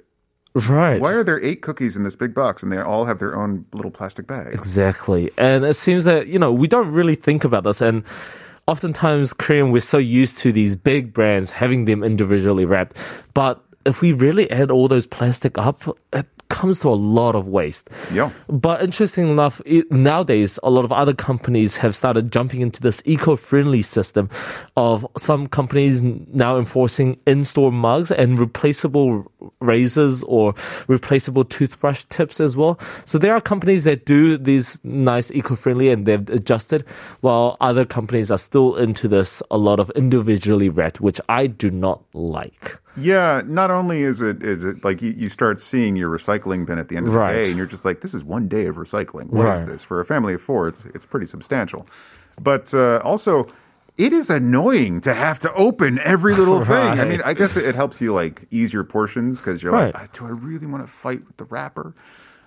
Right. 0.53 0.99
Why 0.99 1.13
are 1.13 1.23
there 1.23 1.41
eight 1.41 1.61
cookies 1.61 1.95
in 1.95 2.03
this 2.03 2.15
big 2.15 2.33
box, 2.33 2.61
and 2.61 2.71
they 2.71 2.77
all 2.77 3.05
have 3.05 3.19
their 3.19 3.35
own 3.35 3.65
little 3.71 3.91
plastic 3.91 4.27
bag? 4.27 4.53
Exactly. 4.53 5.31
And 5.37 5.63
it 5.63 5.75
seems 5.75 6.03
that, 6.03 6.27
you 6.27 6.37
know, 6.39 6.51
we 6.51 6.67
don't 6.67 6.91
really 6.91 7.15
think 7.15 7.45
about 7.45 7.63
this. 7.63 7.79
And 7.79 8.03
oftentimes, 8.67 9.31
Korean, 9.33 9.71
we're 9.71 9.79
so 9.81 9.97
used 9.97 10.39
to 10.39 10.51
these 10.51 10.75
big 10.75 11.13
brands 11.13 11.51
having 11.51 11.85
them 11.85 12.03
individually 12.03 12.65
wrapped. 12.65 12.97
But 13.33 13.63
if 13.85 14.01
we 14.01 14.11
really 14.11 14.51
add 14.51 14.71
all 14.71 14.89
those 14.89 15.05
plastic 15.05 15.57
up, 15.57 15.83
it 16.11 16.27
comes 16.51 16.81
to 16.81 16.89
a 16.89 16.99
lot 16.99 17.33
of 17.33 17.47
waste. 17.47 17.89
Yeah. 18.13 18.29
But 18.47 18.83
interesting 18.83 19.29
enough, 19.29 19.61
it, 19.65 19.89
nowadays 19.89 20.59
a 20.63 20.69
lot 20.69 20.83
of 20.83 20.91
other 20.91 21.13
companies 21.13 21.77
have 21.77 21.95
started 21.95 22.29
jumping 22.29 22.59
into 22.59 22.81
this 22.81 23.01
eco-friendly 23.05 23.81
system 23.81 24.29
of 24.75 25.07
some 25.17 25.47
companies 25.47 26.01
now 26.01 26.57
enforcing 26.57 27.17
in-store 27.25 27.71
mugs 27.71 28.11
and 28.11 28.37
replaceable 28.37 29.31
razors 29.61 30.23
or 30.23 30.53
replaceable 30.89 31.45
toothbrush 31.45 32.03
tips 32.09 32.41
as 32.41 32.57
well. 32.57 32.77
So 33.05 33.17
there 33.17 33.33
are 33.33 33.41
companies 33.41 33.85
that 33.85 34.05
do 34.05 34.37
these 34.37 34.77
nice 34.83 35.31
eco-friendly 35.31 35.89
and 35.89 36.05
they've 36.05 36.29
adjusted, 36.29 36.83
while 37.21 37.55
other 37.61 37.85
companies 37.85 38.29
are 38.29 38.37
still 38.37 38.75
into 38.75 39.07
this 39.07 39.41
a 39.49 39.57
lot 39.57 39.79
of 39.79 39.89
individually 39.91 40.67
wrapped, 40.67 40.99
which 40.99 41.21
I 41.29 41.47
do 41.47 41.69
not 41.69 42.03
like. 42.13 42.77
Yeah, 42.97 43.41
not 43.45 43.71
only 43.71 44.03
is 44.03 44.21
it 44.21 44.43
is 44.43 44.63
it 44.65 44.83
like 44.83 45.01
you, 45.01 45.11
you 45.11 45.29
start 45.29 45.61
seeing 45.61 45.95
your 45.95 46.09
recycling 46.09 46.65
bin 46.65 46.77
at 46.77 46.89
the 46.89 46.97
end 46.97 47.07
of 47.07 47.13
Right. 47.13 47.33
the 47.33 47.39
day, 47.43 47.49
and 47.49 47.57
you're 47.57 47.65
just 47.67 47.85
like, 47.85 48.01
this 48.01 48.13
is 48.13 48.23
one 48.23 48.47
day 48.47 48.65
of 48.65 48.75
recycling. 48.75 49.29
What 49.29 49.47
is 49.47 49.59
Right. 49.61 49.67
this 49.69 49.83
for 49.83 49.99
a 50.01 50.05
family 50.05 50.33
of 50.33 50.41
four? 50.41 50.67
It's 50.67 50.83
it's 50.93 51.05
pretty 51.05 51.25
substantial, 51.25 51.87
but 52.41 52.73
uh, 52.73 52.97
also. 53.03 53.47
It 53.97 54.13
is 54.13 54.29
annoying 54.29 55.01
to 55.01 55.13
have 55.13 55.37
to 55.39 55.53
open 55.53 55.99
every 55.99 56.33
little 56.33 56.63
thing. 56.65 56.99
I 56.99 57.03
mean, 57.05 57.21
I 57.23 57.33
guess 57.33 57.57
it, 57.57 57.65
it 57.65 57.75
helps 57.75 57.99
you 58.01 58.13
like 58.13 58.47
ease 58.49 58.71
your 58.73 58.85
portions 58.85 59.39
because 59.39 59.61
you're 59.61 59.73
Right. 59.73 59.93
like, 59.93 60.13
do 60.17 60.25
I 60.25 60.29
really 60.29 60.65
want 60.65 60.81
to 60.83 60.91
fight 60.91 61.27
with 61.27 61.35
the 61.37 61.43
wrapper? 61.43 61.93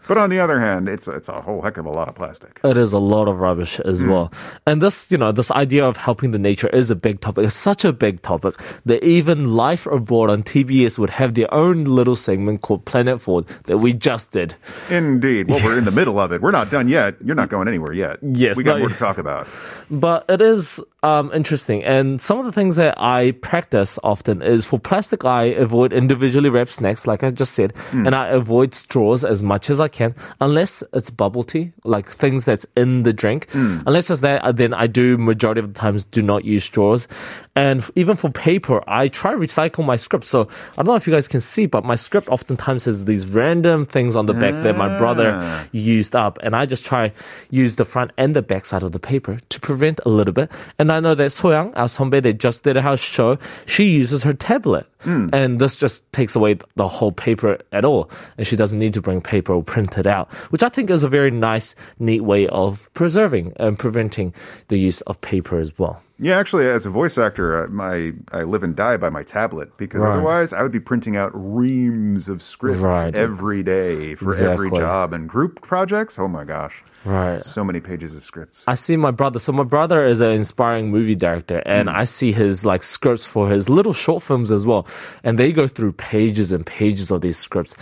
But 0.06 0.18
on 0.18 0.28
the 0.30 0.38
other 0.40 0.60
hand, 0.60 0.88
it's 0.88 1.08
it's 1.08 1.28
a 1.28 1.40
whole 1.40 1.62
heck 1.62 1.76
of 1.78 1.86
a 1.86 1.90
lot 1.90 2.08
of 2.08 2.14
plastic. 2.14 2.60
It 2.62 2.76
is 2.76 2.92
a 2.92 2.98
lot 2.98 3.26
of 3.28 3.40
rubbish 3.40 3.80
as 3.80 4.00
Hmm. 4.00 4.08
well. 4.10 4.32
And 4.66 4.82
this, 4.82 5.10
you 5.10 5.16
know, 5.18 5.32
this 5.32 5.50
idea 5.50 5.84
of 5.86 5.96
helping 5.96 6.30
the 6.32 6.38
nature 6.38 6.68
is 6.68 6.90
a 6.90 6.94
big 6.96 7.20
topic. 7.20 7.46
It's 7.46 7.54
such 7.54 7.84
a 7.84 7.92
big 7.92 8.20
topic 8.22 8.54
that 8.86 9.02
even 9.02 9.54
Life 9.54 9.86
Abroad 9.86 10.30
on 10.30 10.42
TBS 10.42 10.98
would 10.98 11.10
have 11.10 11.34
their 11.34 11.52
own 11.54 11.84
little 11.84 12.16
segment 12.16 12.60
called 12.60 12.84
Planet 12.84 13.20
Forward 13.20 13.46
that 13.64 13.78
we 13.78 13.92
just 13.92 14.30
did. 14.32 14.54
Indeed. 14.90 15.48
Well, 15.48 15.62
we're 15.64 15.78
in 15.78 15.84
the 15.84 15.90
middle 16.00 16.18
of 16.18 16.32
it. 16.32 16.42
We're 16.42 16.50
not 16.50 16.70
done 16.70 16.88
yet. 16.88 17.16
You're 17.24 17.34
not 17.34 17.48
going 17.48 17.68
anywhere 17.68 17.92
yet. 17.92 18.18
Yes, 18.22 18.56
we 18.56 18.62
got 18.62 18.78
more 18.78 18.88
to 18.88 18.94
talk 18.94 19.18
about. 19.18 19.48
But 19.90 20.24
it 20.28 20.40
is 20.40 20.80
um, 21.02 21.30
interesting. 21.34 21.82
And 21.84 22.20
some 22.20 22.38
of 22.38 22.44
the 22.46 22.52
things 22.52 22.76
that 22.76 22.94
I 22.98 23.32
practice 23.42 23.98
often 24.02 24.42
is 24.42 24.64
for 24.64 24.78
plastic, 24.78 25.24
I 25.24 25.44
avoid 25.44 25.92
individually 25.92 26.48
wrapped 26.50 26.72
snacks, 26.72 27.06
like 27.06 27.22
I 27.22 27.30
just 27.30 27.52
said, 27.54 27.72
Hmm. 27.90 28.06
and 28.06 28.14
I 28.14 28.28
avoid 28.28 28.74
straws 28.74 29.24
as 29.24 29.42
much 29.42 29.70
as 29.70 29.80
I 29.80 29.88
can, 29.94 30.14
unless 30.40 30.82
it's 30.92 31.10
bubble 31.10 31.44
tea, 31.44 31.72
like 31.84 32.08
things 32.08 32.44
that's 32.44 32.66
in 32.76 33.04
the 33.04 33.12
drink. 33.12 33.48
Hmm. 33.50 33.80
Unless 33.86 34.10
it's 34.10 34.20
that, 34.20 34.56
then 34.56 34.74
I 34.74 34.86
do 34.86 35.16
majority 35.16 35.60
of 35.60 35.72
the 35.72 35.78
times 35.78 36.04
do 36.04 36.20
not 36.20 36.44
use 36.44 36.64
straws. 36.64 37.08
And 37.56 37.88
even 37.94 38.16
for 38.16 38.30
paper, 38.30 38.82
I 38.88 39.06
try 39.08 39.30
to 39.32 39.38
recycle 39.38 39.84
my 39.86 39.94
script. 39.96 40.24
So 40.24 40.48
I 40.72 40.82
don't 40.82 40.86
know 40.86 40.96
if 40.96 41.06
you 41.06 41.12
guys 41.12 41.28
can 41.28 41.40
see, 41.40 41.66
but 41.66 41.84
my 41.84 41.94
script 41.94 42.28
oftentimes 42.28 42.84
has 42.84 43.04
these 43.04 43.26
random 43.26 43.86
things 43.86 44.16
on 44.16 44.26
the 44.26 44.34
back 44.34 44.54
that 44.64 44.76
my 44.76 44.98
brother 44.98 45.30
Ah. 45.34 45.64
used 45.70 46.16
up 46.16 46.38
and 46.42 46.56
I 46.56 46.66
just 46.66 46.84
try 46.84 47.12
use 47.50 47.76
the 47.76 47.84
front 47.84 48.10
and 48.18 48.34
the 48.34 48.42
back 48.42 48.66
side 48.66 48.82
of 48.82 48.90
the 48.90 48.98
paper 48.98 49.38
to 49.50 49.60
prevent 49.60 50.00
a 50.04 50.08
little 50.08 50.32
bit. 50.34 50.50
And 50.80 50.90
I 50.90 50.98
know 50.98 51.14
that 51.14 51.30
Soyoung, 51.30 51.72
our 51.76 51.86
선배 51.86 52.22
that 52.22 52.38
just 52.40 52.64
did 52.64 52.76
a 52.76 52.82
house 52.82 52.98
show, 53.00 53.38
she 53.66 53.84
uses 53.84 54.24
her 54.24 54.32
tablet. 54.32 54.86
And 55.06 55.60
this 55.60 55.76
just 55.76 56.10
takes 56.12 56.34
away 56.34 56.56
the 56.76 56.88
whole 56.88 57.12
paper 57.12 57.58
at 57.72 57.84
all. 57.84 58.08
And 58.38 58.46
she 58.46 58.56
doesn't 58.56 58.78
need 58.78 58.94
to 58.94 59.02
bring 59.02 59.20
paper 59.20 59.52
or 59.52 59.62
print 59.62 59.98
it 59.98 60.06
out, 60.06 60.32
which 60.48 60.62
I 60.62 60.70
think 60.70 60.88
is 60.88 61.02
a 61.04 61.08
very 61.08 61.30
nice, 61.30 61.74
neat 61.98 62.22
way 62.22 62.48
of 62.48 62.88
preserving 62.94 63.52
and 63.56 63.78
preventing 63.78 64.32
the 64.68 64.78
use 64.78 65.02
of 65.02 65.20
paper 65.20 65.58
as 65.60 65.78
well. 65.78 66.00
Yeah, 66.18 66.38
actually, 66.38 66.66
as 66.68 66.86
a 66.86 66.90
voice 66.90 67.18
actor, 67.18 67.64
uh, 67.64 67.68
my 67.68 68.12
I 68.30 68.44
live 68.44 68.62
and 68.62 68.76
die 68.76 68.96
by 68.96 69.10
my 69.10 69.24
tablet 69.24 69.76
because 69.76 70.00
Right. 70.00 70.12
otherwise 70.12 70.52
I 70.52 70.62
would 70.62 70.70
be 70.70 70.78
printing 70.78 71.16
out 71.16 71.32
reams 71.34 72.28
of 72.28 72.40
scripts 72.40 72.80
Right. 72.80 73.14
every 73.14 73.62
day 73.64 74.14
for 74.14 74.34
every 74.34 74.70
job 74.70 75.12
and 75.12 75.28
group 75.28 75.60
projects. 75.60 76.16
Oh 76.18 76.28
my 76.28 76.44
gosh, 76.44 76.84
Right. 77.04 77.42
so 77.44 77.64
many 77.64 77.80
pages 77.80 78.14
of 78.14 78.24
scripts. 78.24 78.62
I 78.68 78.76
see 78.76 78.96
my 78.96 79.10
brother. 79.10 79.40
So 79.40 79.50
my 79.52 79.64
brother 79.64 80.06
is 80.06 80.20
an 80.20 80.30
inspiring 80.30 80.90
movie 80.92 81.16
director, 81.16 81.60
and 81.66 81.90
I 81.90 82.04
see 82.04 82.30
his 82.30 82.64
like 82.64 82.84
scripts 82.84 83.24
for 83.24 83.48
his 83.48 83.68
little 83.68 83.92
short 83.92 84.22
films 84.22 84.52
as 84.52 84.64
well, 84.64 84.86
and 85.24 85.36
they 85.36 85.52
go 85.52 85.66
through 85.66 85.92
pages 85.94 86.52
and 86.52 86.64
pages 86.64 87.10
of 87.10 87.22
these 87.22 87.38
scripts, 87.38 87.74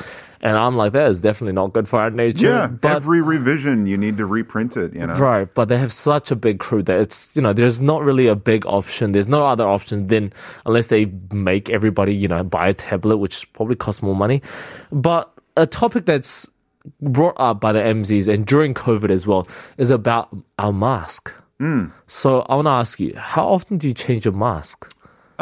and 0.43 0.59
I'm 0.59 0.77
like, 0.77 0.93
that 0.93 1.09
is 1.09 1.21
definitely 1.21 1.53
not 1.53 1.73
good 1.73 1.89
for 1.89 2.01
our 2.01 2.11
nature. 2.11 2.49
yeah, 2.49 2.67
but 2.67 2.97
every 2.97 3.23
revision 3.23 3.87
you 3.87 3.97
need 3.97 4.17
to 4.17 4.27
reprint 4.27 4.77
it. 4.77 4.93
You 4.95 5.07
know, 5.07 5.15
right, 5.15 5.53
but 5.55 5.69
they 5.69 5.79
have 5.79 5.93
such 5.93 6.31
a 6.31 6.37
big 6.37 6.59
crew 6.59 6.83
that 6.83 6.99
it's 6.99 7.31
you 7.35 7.43
know 7.43 7.53
there's 7.53 7.81
not 7.81 8.03
really 8.03 8.27
a 8.27 8.35
big 8.35 8.67
option. 8.67 9.13
There's 9.13 9.29
no 9.29 9.47
other 9.47 9.67
option 9.67 10.09
then 10.09 10.33
unless 10.67 10.89
they 10.89 11.07
make 11.33 11.71
everybody 11.71 12.15
you 12.15 12.29
know 12.29 12.43
buy 12.43 12.69
a 12.69 12.75
tablet, 12.75 13.19
which 13.19 13.51
probably 13.53 13.77
costs 13.77 14.03
more 14.03 14.17
money. 14.17 14.43
But 14.91 15.33
a 15.57 15.67
topic 15.67 16.07
that's 16.07 16.49
brought 17.01 17.37
up 17.37 17.61
by 17.61 17.73
the 17.73 17.81
MZs 17.81 18.33
and 18.33 18.45
during 18.45 18.75
COVID 18.75 19.11
as 19.11 19.27
well 19.27 19.47
is 19.79 19.91
about 19.91 20.37
our 20.59 20.73
mask. 20.73 21.33
Hmm. 21.59 21.87
So 22.09 22.41
I 22.41 22.57
want 22.57 22.67
to 22.67 22.71
ask 22.71 22.99
you, 22.99 23.15
how 23.17 23.47
often 23.47 23.79
do 23.79 23.87
you 23.87 23.95
change 23.95 24.25
your 24.25 24.35
mask? 24.35 24.93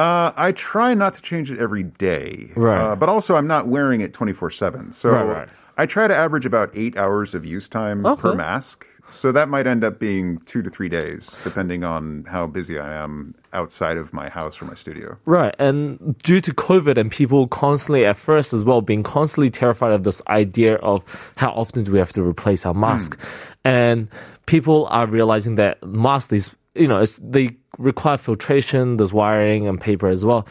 Uh, 0.00 0.32
I 0.36 0.52
try 0.52 0.94
not 0.94 1.14
to 1.14 1.22
change 1.22 1.50
it 1.50 1.58
every 1.58 1.82
day, 1.82 2.52
Right. 2.56 2.80
Uh, 2.80 2.96
but 2.96 3.08
also 3.08 3.36
I'm 3.36 3.46
not 3.46 3.68
wearing 3.68 4.00
it 4.00 4.14
24 4.14 4.50
seven. 4.50 4.92
So 4.92 5.10
Right, 5.10 5.24
right. 5.24 5.48
I 5.76 5.86
try 5.86 6.08
to 6.08 6.16
average 6.16 6.46
about 6.46 6.70
eight 6.74 6.96
hours 6.96 7.34
of 7.34 7.44
use 7.44 7.68
time 7.68 8.02
per 8.16 8.34
mask. 8.34 8.86
So 9.10 9.32
that 9.32 9.48
might 9.48 9.66
end 9.66 9.82
up 9.82 9.98
being 9.98 10.38
two 10.46 10.62
to 10.62 10.70
three 10.70 10.88
days, 10.88 11.30
depending 11.42 11.82
on 11.84 12.24
how 12.28 12.46
busy 12.46 12.78
I 12.78 12.94
am 13.02 13.34
outside 13.52 13.96
of 13.96 14.12
my 14.12 14.28
house 14.28 14.62
or 14.62 14.66
my 14.66 14.74
studio. 14.74 15.18
Right. 15.24 15.54
And 15.58 16.16
due 16.18 16.40
to 16.40 16.54
COVID 16.54 16.96
and 16.96 17.10
people 17.10 17.48
constantly 17.48 18.06
at 18.06 18.16
first 18.16 18.52
as 18.52 18.64
well 18.64 18.80
being 18.80 19.02
constantly 19.02 19.50
terrified 19.50 19.92
of 19.92 20.04
this 20.04 20.22
idea 20.28 20.76
of 20.76 21.02
how 21.36 21.50
often 21.50 21.82
do 21.84 21.92
we 21.92 21.98
have 21.98 22.12
to 22.12 22.22
replace 22.22 22.64
our 22.64 22.74
mask. 22.74 23.18
And 23.64 24.08
people 24.46 24.86
are 24.90 25.06
realizing 25.06 25.56
that 25.56 25.82
masks, 25.82 26.28
these, 26.30 26.54
you 26.74 26.86
know, 26.86 27.00
it's, 27.00 27.18
they 27.22 27.56
require 27.80 28.16
filtration, 28.18 28.96
there's 28.98 29.12
wiring 29.12 29.66
and 29.66 29.80
paper 29.80 30.08
as 30.08 30.24
well. 30.24 30.46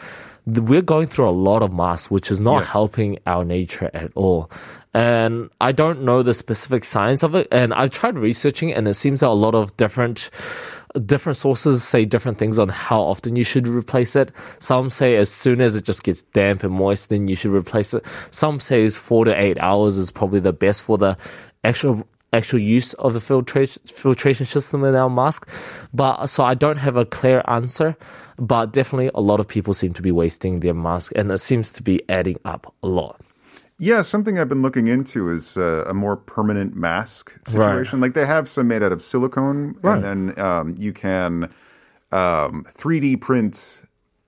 We're 0.46 0.82
going 0.82 1.06
through 1.06 1.28
a 1.28 1.30
lot 1.30 1.62
of 1.62 1.72
masks, 1.72 2.10
which 2.10 2.30
is 2.30 2.40
not 2.40 2.60
Yes. 2.60 2.68
helping 2.72 3.18
our 3.26 3.44
nature 3.44 3.90
at 3.94 4.10
all. 4.14 4.50
And 4.92 5.50
I 5.60 5.70
don't 5.72 6.02
know 6.02 6.22
the 6.22 6.34
specific 6.34 6.84
science 6.84 7.22
of 7.22 7.34
it. 7.36 7.46
And 7.52 7.72
I've 7.72 7.90
tried 7.90 8.18
researching 8.18 8.72
and 8.72 8.88
it 8.88 8.94
seems 8.94 9.20
that 9.20 9.28
a 9.28 9.32
lot 9.46 9.54
of 9.54 9.76
different 9.76 10.30
different 11.06 11.36
sources 11.36 11.84
say 11.84 12.04
different 12.04 12.38
things 12.38 12.58
on 12.58 12.68
how 12.68 13.00
often 13.00 13.36
you 13.36 13.44
should 13.44 13.68
replace 13.68 14.16
it. 14.16 14.32
Some 14.58 14.90
say 14.90 15.14
as 15.14 15.30
soon 15.30 15.60
as 15.60 15.76
it 15.76 15.84
just 15.84 16.02
gets 16.02 16.22
damp 16.34 16.64
and 16.64 16.72
moist, 16.72 17.10
then 17.10 17.28
you 17.28 17.36
should 17.36 17.52
replace 17.52 17.94
it. 17.94 18.04
Some 18.32 18.58
say 18.58 18.90
four 18.90 19.24
to 19.24 19.40
eight 19.40 19.56
hours 19.60 19.96
is 19.98 20.10
probably 20.10 20.40
the 20.40 20.52
best 20.52 20.82
for 20.82 20.98
the 20.98 21.16
actual 21.62 22.08
actual 22.32 22.60
use 22.60 22.94
of 22.94 23.12
the 23.14 23.20
filtration 23.20 23.82
filtration 23.86 24.46
system 24.46 24.84
in 24.84 24.94
our 24.94 25.10
mask. 25.10 25.48
But 25.92 26.26
so 26.26 26.44
I 26.44 26.54
don't 26.54 26.78
have 26.78 26.96
a 26.96 27.04
clear 27.04 27.42
answer. 27.48 27.96
But 28.38 28.72
definitely 28.72 29.10
a 29.14 29.20
lot 29.20 29.40
of 29.40 29.46
people 29.48 29.74
seem 29.74 29.92
to 29.94 30.02
be 30.02 30.10
wasting 30.12 30.60
their 30.60 30.74
mask 30.74 31.12
and 31.16 31.30
it 31.30 31.38
seems 31.38 31.72
to 31.72 31.82
be 31.82 32.00
adding 32.08 32.38
up 32.44 32.72
a 32.82 32.86
lot. 32.88 33.20
Yeah, 33.78 34.02
something 34.02 34.38
I've 34.38 34.48
been 34.48 34.62
looking 34.62 34.88
into 34.88 35.30
is 35.30 35.56
uh, 35.56 35.84
a 35.88 35.94
more 35.94 36.16
permanent 36.16 36.76
mask 36.76 37.32
situation. 37.48 38.00
Like 38.00 38.12
they 38.14 38.26
have 38.26 38.48
some 38.48 38.68
made 38.68 38.82
out 38.82 38.92
of 38.92 39.00
silicone, 39.02 39.74
Right. 39.82 40.02
and 40.02 40.28
then 40.28 40.38
um, 40.38 40.74
you 40.78 40.92
can 40.92 41.44
um, 42.12 42.66
3D 42.70 43.20
print 43.20 43.78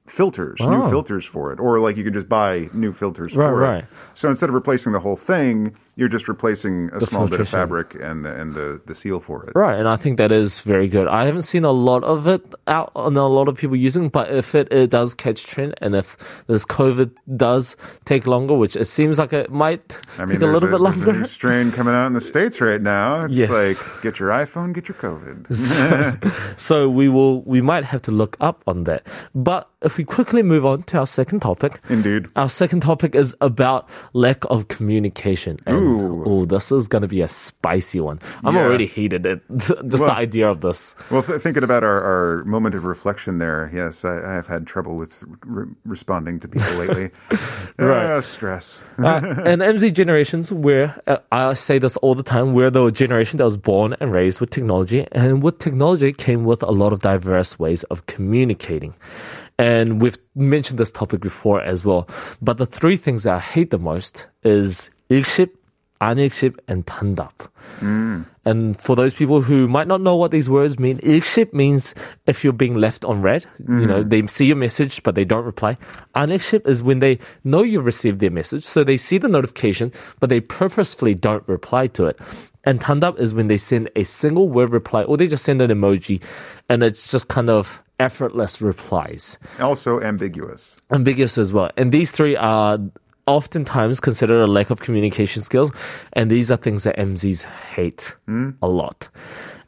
filters, 0.06 0.58
new 0.60 0.82
Oh. 0.82 0.90
filters 0.90 1.24
for 1.24 1.52
it, 1.52 1.60
or 1.60 1.78
like 1.80 1.96
you 1.96 2.04
can 2.04 2.12
just 2.12 2.28
buy 2.28 2.68
new 2.72 2.92
filters 2.92 3.36
Right, 3.36 3.48
for 3.48 3.56
right. 3.56 3.78
it. 3.84 3.84
So 4.14 4.28
instead 4.28 4.48
of 4.48 4.54
replacing 4.54 4.92
the 4.92 5.00
whole 5.00 5.16
thing, 5.16 5.74
you're 5.96 6.08
just 6.08 6.26
replacing 6.28 6.88
a 6.92 6.98
The 7.00 7.06
small 7.06 7.28
bit 7.28 7.40
of 7.40 7.48
fabric 7.48 7.94
and 8.00 8.24
the, 8.24 8.34
and 8.40 8.54
the 8.54 8.80
the 8.86 8.94
seal 8.94 9.20
for 9.20 9.44
it. 9.44 9.52
Right, 9.54 9.78
and 9.78 9.86
I 9.88 9.96
think 9.96 10.16
that 10.18 10.32
is 10.32 10.60
very 10.60 10.88
good. 10.88 11.06
I 11.08 11.26
haven't 11.26 11.42
seen 11.42 11.64
a 11.64 11.70
lot 11.70 12.02
of 12.02 12.26
it 12.26 12.42
out 12.66 12.92
and 12.96 13.16
a 13.16 13.24
lot 13.24 13.48
of 13.48 13.56
people 13.56 13.76
using, 13.76 14.08
but 14.08 14.32
if 14.32 14.54
it, 14.54 14.72
it 14.72 14.88
does 14.90 15.14
catch 15.14 15.44
trend 15.44 15.74
and 15.82 15.94
if 15.94 16.16
this 16.46 16.64
COVID 16.64 17.10
does 17.36 17.76
take 18.06 18.26
longer, 18.26 18.54
which 18.56 18.74
it 18.76 18.86
seems 18.86 19.18
like 19.18 19.32
it 19.34 19.50
might 19.50 19.98
I 20.18 20.24
mean, 20.24 20.38
take 20.40 20.48
a 20.48 20.52
little 20.52 20.68
bit 20.70 20.70
there's 20.70 20.80
a 20.80 20.82
longer. 20.82 21.12
new 21.12 21.24
strain 21.26 21.72
coming 21.72 21.94
out 21.94 22.06
in 22.06 22.14
the 22.14 22.20
states 22.22 22.60
right 22.60 22.80
now. 22.80 23.24
It's 23.26 23.34
Yes. 23.34 23.50
like 23.50 24.02
get 24.02 24.18
your 24.18 24.30
iPhone, 24.30 24.72
get 24.72 24.88
your 24.88 24.96
COVID. 24.96 25.48
So 26.56 26.88
we 26.88 27.08
will, 27.08 27.42
we 27.42 27.60
might 27.60 27.84
have 27.84 28.02
to 28.02 28.10
look 28.10 28.36
up 28.40 28.62
on 28.66 28.84
that. 28.84 29.06
But 29.34 29.68
if 29.82 29.96
we 29.98 30.04
quickly 30.04 30.42
move 30.42 30.64
on 30.64 30.84
to 30.84 30.98
our 30.98 31.06
second 31.06 31.40
topic, 31.40 31.80
Indeed. 31.88 32.26
Our 32.36 32.48
second 32.48 32.80
topic 32.80 33.14
is 33.14 33.34
about 33.40 33.88
lack 34.12 34.44
of 34.46 34.68
communication. 34.68 35.58
And, 35.66 35.81
Ooh. 35.82 36.24
oh, 36.26 36.44
this 36.44 36.70
is 36.72 36.86
going 36.88 37.02
to 37.02 37.08
be 37.08 37.20
a 37.22 37.28
spicy 37.28 38.00
one. 38.00 38.20
I'm 38.44 38.54
Yeah. 38.54 38.62
already 38.62 38.86
heated 38.86 39.26
It, 39.26 39.40
just 39.56 40.02
Well- 40.02 40.06
the 40.06 40.12
idea 40.16 40.48
of 40.48 40.60
this. 40.60 40.94
Well, 41.10 41.22
th- 41.22 41.40
thinking 41.42 41.62
about 41.64 41.82
our, 41.84 42.00
our 42.02 42.44
moment 42.44 42.74
of 42.74 42.84
reflection 42.84 43.38
there, 43.38 43.70
yes, 43.72 44.04
I, 44.04 44.18
I 44.22 44.34
have 44.34 44.46
had 44.46 44.66
trouble 44.66 44.96
with 44.96 45.22
re- 45.44 45.66
responding 45.84 46.40
to 46.40 46.48
people 46.48 46.72
lately. 46.74 47.10
Right. 47.78 48.06
Ah, 48.16 48.20
stress. 48.20 48.84
uh, 48.98 49.20
and 49.44 49.60
MZ 49.74 49.92
generations, 49.92 50.52
where 50.52 51.00
uh, 51.06 51.18
I 51.32 51.54
say 51.54 51.78
this 51.78 51.96
all 51.98 52.14
the 52.14 52.22
time, 52.22 52.52
we're 52.54 52.70
the 52.70 52.90
generation 52.90 53.38
that 53.38 53.44
was 53.44 53.56
born 53.56 53.96
and 54.00 54.14
raised 54.14 54.40
with 54.40 54.50
technology, 54.50 55.06
and 55.12 55.42
with 55.42 55.58
technology 55.58 56.12
came 56.12 56.44
with 56.44 56.62
a 56.62 56.70
lot 56.70 56.92
of 56.92 57.00
diverse 57.00 57.58
ways 57.58 57.82
of 57.84 58.06
communicating. 58.06 58.94
And 59.58 60.00
we've 60.00 60.16
mentioned 60.34 60.78
this 60.78 60.90
topic 60.90 61.20
before 61.20 61.60
as 61.62 61.84
well. 61.84 62.08
But 62.40 62.58
the 62.58 62.66
three 62.66 62.96
things 62.96 63.24
that 63.24 63.34
I 63.34 63.40
hate 63.40 63.70
the 63.70 63.78
most 63.78 64.26
is 64.42 64.90
읽씹, 65.10 65.50
안일십 66.01 66.59
and 66.67 66.85
탄답. 66.85 67.49
And 68.45 68.79
for 68.79 68.95
those 68.95 69.13
people 69.13 69.41
who 69.41 69.67
might 69.67 69.87
not 69.87 69.99
know 69.99 70.15
what 70.15 70.31
these 70.31 70.47
words 70.49 70.77
mean, 70.79 70.99
일십 70.99 71.53
means 71.53 71.95
if 72.27 72.43
you're 72.43 72.53
being 72.53 72.75
left 72.75 73.03
on 73.03 73.21
red. 73.21 73.45
You 73.59 73.87
know, 73.87 74.03
they 74.03 74.25
see 74.27 74.45
your 74.45 74.55
message, 74.57 75.01
but 75.03 75.15
they 75.15 75.25
don't 75.25 75.43
reply. 75.43 75.77
안일십 76.15 76.67
is 76.67 76.83
when 76.83 76.99
they 76.99 77.17
know 77.43 77.63
you've 77.63 77.85
received 77.85 78.19
their 78.19 78.29
message, 78.31 78.63
so 78.63 78.83
they 78.83 78.95
see 78.95 79.17
the 79.17 79.27
notification, 79.27 79.91
but 80.19 80.29
they 80.29 80.39
purposefully 80.39 81.15
don't 81.15 81.47
reply 81.47 81.87
to 81.87 82.05
it. 82.05 82.19
And 82.63 82.79
탄답 82.79 83.19
is 83.19 83.33
when 83.33 83.47
they 83.47 83.57
send 83.57 83.89
a 83.95 84.03
single 84.03 84.49
word 84.49 84.71
reply, 84.71 85.03
or 85.03 85.17
they 85.17 85.27
just 85.27 85.43
send 85.43 85.61
an 85.61 85.71
emoji, 85.71 86.21
and 86.69 86.83
it's 86.83 87.11
just 87.11 87.27
kind 87.27 87.49
of 87.49 87.81
effortless 87.99 88.61
replies 88.61 89.39
Also 89.59 89.99
ambiguous. 89.99 90.75
ambiguous 90.91 91.37
as 91.37 91.51
well. 91.51 91.71
And 91.75 91.91
these 91.91 92.11
three 92.11 92.35
are 92.35 92.77
oftentimes 93.26 94.00
considered 94.00 94.42
a 94.42 94.46
lack 94.46 94.70
of 94.70 94.80
communication 94.80 95.42
skills, 95.42 95.70
and 96.12 96.30
these 96.30 96.50
are 96.50 96.56
things 96.56 96.84
that 96.84 96.96
MZs 96.96 97.42
hate 97.42 98.14
hmm? 98.26 98.50
a 98.62 98.68
lot. 98.68 99.08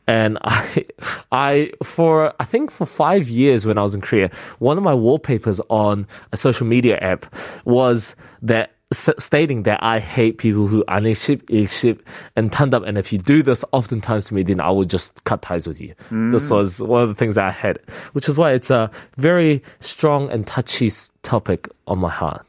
And 0.07 0.39
I, 0.45 0.85
I, 1.33 1.73
for, 1.83 2.35
I 2.39 2.45
think 2.45 2.71
for 2.71 2.87
five 2.87 3.29
years 3.29 3.67
when 3.67 3.79
I 3.79 3.83
was 3.83 3.95
in 3.95 4.01
Korea, 4.01 4.31
one 4.59 4.77
of 4.77 4.85
my 4.85 4.95
wallpapers 4.95 5.61
on 5.71 6.07
a 6.33 6.37
social 6.37 6.67
media 6.67 6.99
app 6.99 7.27
was 7.65 8.15
that 8.43 8.75
s- 8.93 9.11
stating 9.19 9.63
that 9.65 9.83
I 9.83 9.99
hate 9.99 10.39
people 10.39 10.67
who 10.67 10.85
aniship, 10.85 11.43
ilship, 11.45 12.01
and 12.37 12.53
tandap. 12.53 12.87
And 12.87 12.99
if 12.99 13.13
you 13.13 13.19
do 13.19 13.43
this 13.43 13.65
oftentimes 13.73 14.27
to 14.27 14.35
me, 14.35 14.43
then 14.43 14.61
I 14.61 14.71
will 14.71 14.85
just 14.85 15.25
cut 15.25 15.43
ties 15.43 15.67
with 15.67 15.81
you. 15.81 15.95
Hmm. 16.09 16.33
This 16.33 16.51
was 16.51 16.81
one 16.81 17.03
of 17.03 17.09
the 17.09 17.15
things 17.15 17.37
that 17.37 17.45
I 17.45 17.51
had, 17.51 17.79
which 18.13 18.29
is 18.29 18.37
why 18.37 18.53
it's 18.53 18.71
a 18.71 18.91
very 19.17 19.63
strong 19.81 20.31
and 20.31 20.47
touchy 20.47 20.91
topic 21.23 21.69
on 21.87 21.99
my 21.99 22.11
heart. 22.11 22.47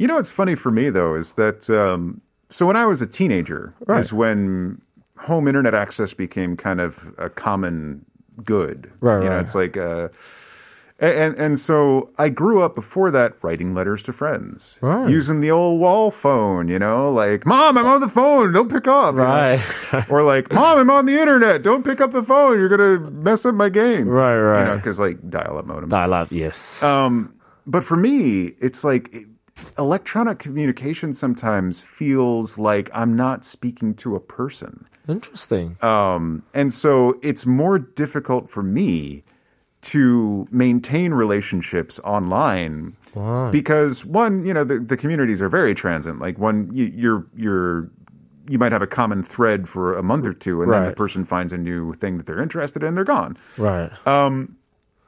You 0.00 0.06
know 0.08 0.14
what's 0.14 0.30
funny 0.30 0.54
for 0.54 0.70
me 0.70 0.88
though 0.88 1.14
is 1.14 1.34
that 1.34 1.68
um, 1.68 2.22
so 2.48 2.64
when 2.66 2.74
I 2.76 2.86
was 2.86 3.02
a 3.02 3.06
teenager 3.06 3.74
is 3.88 4.12
when 4.14 4.80
home 5.18 5.46
internet 5.46 5.74
access 5.74 6.14
became 6.14 6.56
kind 6.56 6.80
of 6.80 7.12
a 7.18 7.28
common 7.28 8.06
good. 8.42 8.90
Right, 9.00 9.22
You 9.22 9.28
know, 9.28 9.36
right. 9.36 9.44
it's 9.44 9.54
like 9.54 9.76
uh, 9.76 10.08
and 10.98 11.34
and 11.36 11.58
so 11.58 12.10
I 12.18 12.30
grew 12.30 12.62
up 12.62 12.74
before 12.74 13.10
that 13.10 13.34
writing 13.42 13.74
letters 13.74 14.02
to 14.04 14.12
friends, 14.14 14.78
Right. 14.80 15.08
using 15.10 15.42
the 15.42 15.50
old 15.50 15.78
wall 15.80 16.10
phone. 16.10 16.68
You 16.68 16.78
know, 16.78 17.12
like 17.12 17.44
Mom, 17.44 17.76
I'm 17.76 17.84
on 17.86 18.00
the 18.00 18.08
phone. 18.08 18.52
Don't 18.52 18.70
pick 18.70 18.86
up. 18.86 19.14
you 19.14 19.20
know? 19.20 19.26
Right. 19.26 19.60
Or 20.10 20.22
like, 20.22 20.50
Mom, 20.52 20.78
I'm 20.78 20.90
on 20.90 21.04
the 21.06 21.18
internet. 21.20 21.62
Don't 21.62 21.84
pick 21.84 22.00
up 22.00 22.12
the 22.12 22.22
phone. 22.22 22.58
You're 22.58 22.68
gonna 22.70 23.10
mess 23.10 23.44
up 23.44 23.54
my 23.54 23.68
game. 23.68 24.08
Right, 24.08 24.38
right. 24.38 24.60
You 24.60 24.64
know, 24.68 24.76
because 24.76 24.98
like 24.98 25.28
dial-up 25.28 25.66
modem. 25.66 25.90
Love, 25.90 26.32
yes. 26.32 26.82
Um, 26.82 27.34
but 27.66 27.84
for 27.84 27.96
me, 27.96 28.54
it's 28.60 28.82
like 28.84 29.14
electronic 29.78 30.38
communication 30.38 31.12
sometimes 31.12 31.80
feels 31.80 32.58
like 32.58 32.90
I'm 32.92 33.16
not 33.16 33.44
speaking 33.44 33.94
to 33.96 34.14
a 34.14 34.20
person. 34.20 34.86
Interesting. 35.08 35.76
Um, 35.82 36.42
and 36.54 36.72
so 36.72 37.18
it's 37.22 37.46
more 37.46 37.78
difficult 37.78 38.50
for 38.50 38.62
me 38.62 39.24
to 39.82 40.46
maintain 40.50 41.12
relationships 41.12 41.98
online 42.00 42.96
because 43.50 44.04
one, 44.04 44.44
you 44.44 44.54
know, 44.54 44.62
the, 44.62 44.78
the 44.78 44.96
communities 44.96 45.40
are 45.42 45.48
very 45.48 45.74
transient. 45.74 46.20
Like 46.20 46.38
one, 46.38 46.70
you, 46.72 46.84
you're, 46.94 47.26
you're, 47.34 47.90
you 48.48 48.58
might 48.58 48.72
have 48.72 48.82
a 48.82 48.86
common 48.86 49.22
thread 49.22 49.68
for 49.68 49.96
a 49.96 50.02
month 50.02 50.26
or 50.26 50.34
two 50.34 50.62
and 50.62 50.70
then 50.72 50.86
the 50.90 50.92
person 50.92 51.24
finds 51.24 51.52
a 51.52 51.58
new 51.58 51.94
thing 51.94 52.18
that 52.18 52.26
they're 52.26 52.42
interested 52.42 52.82
in, 52.82 52.94
they're 52.94 53.04
gone. 53.04 53.36
right. 53.56 53.90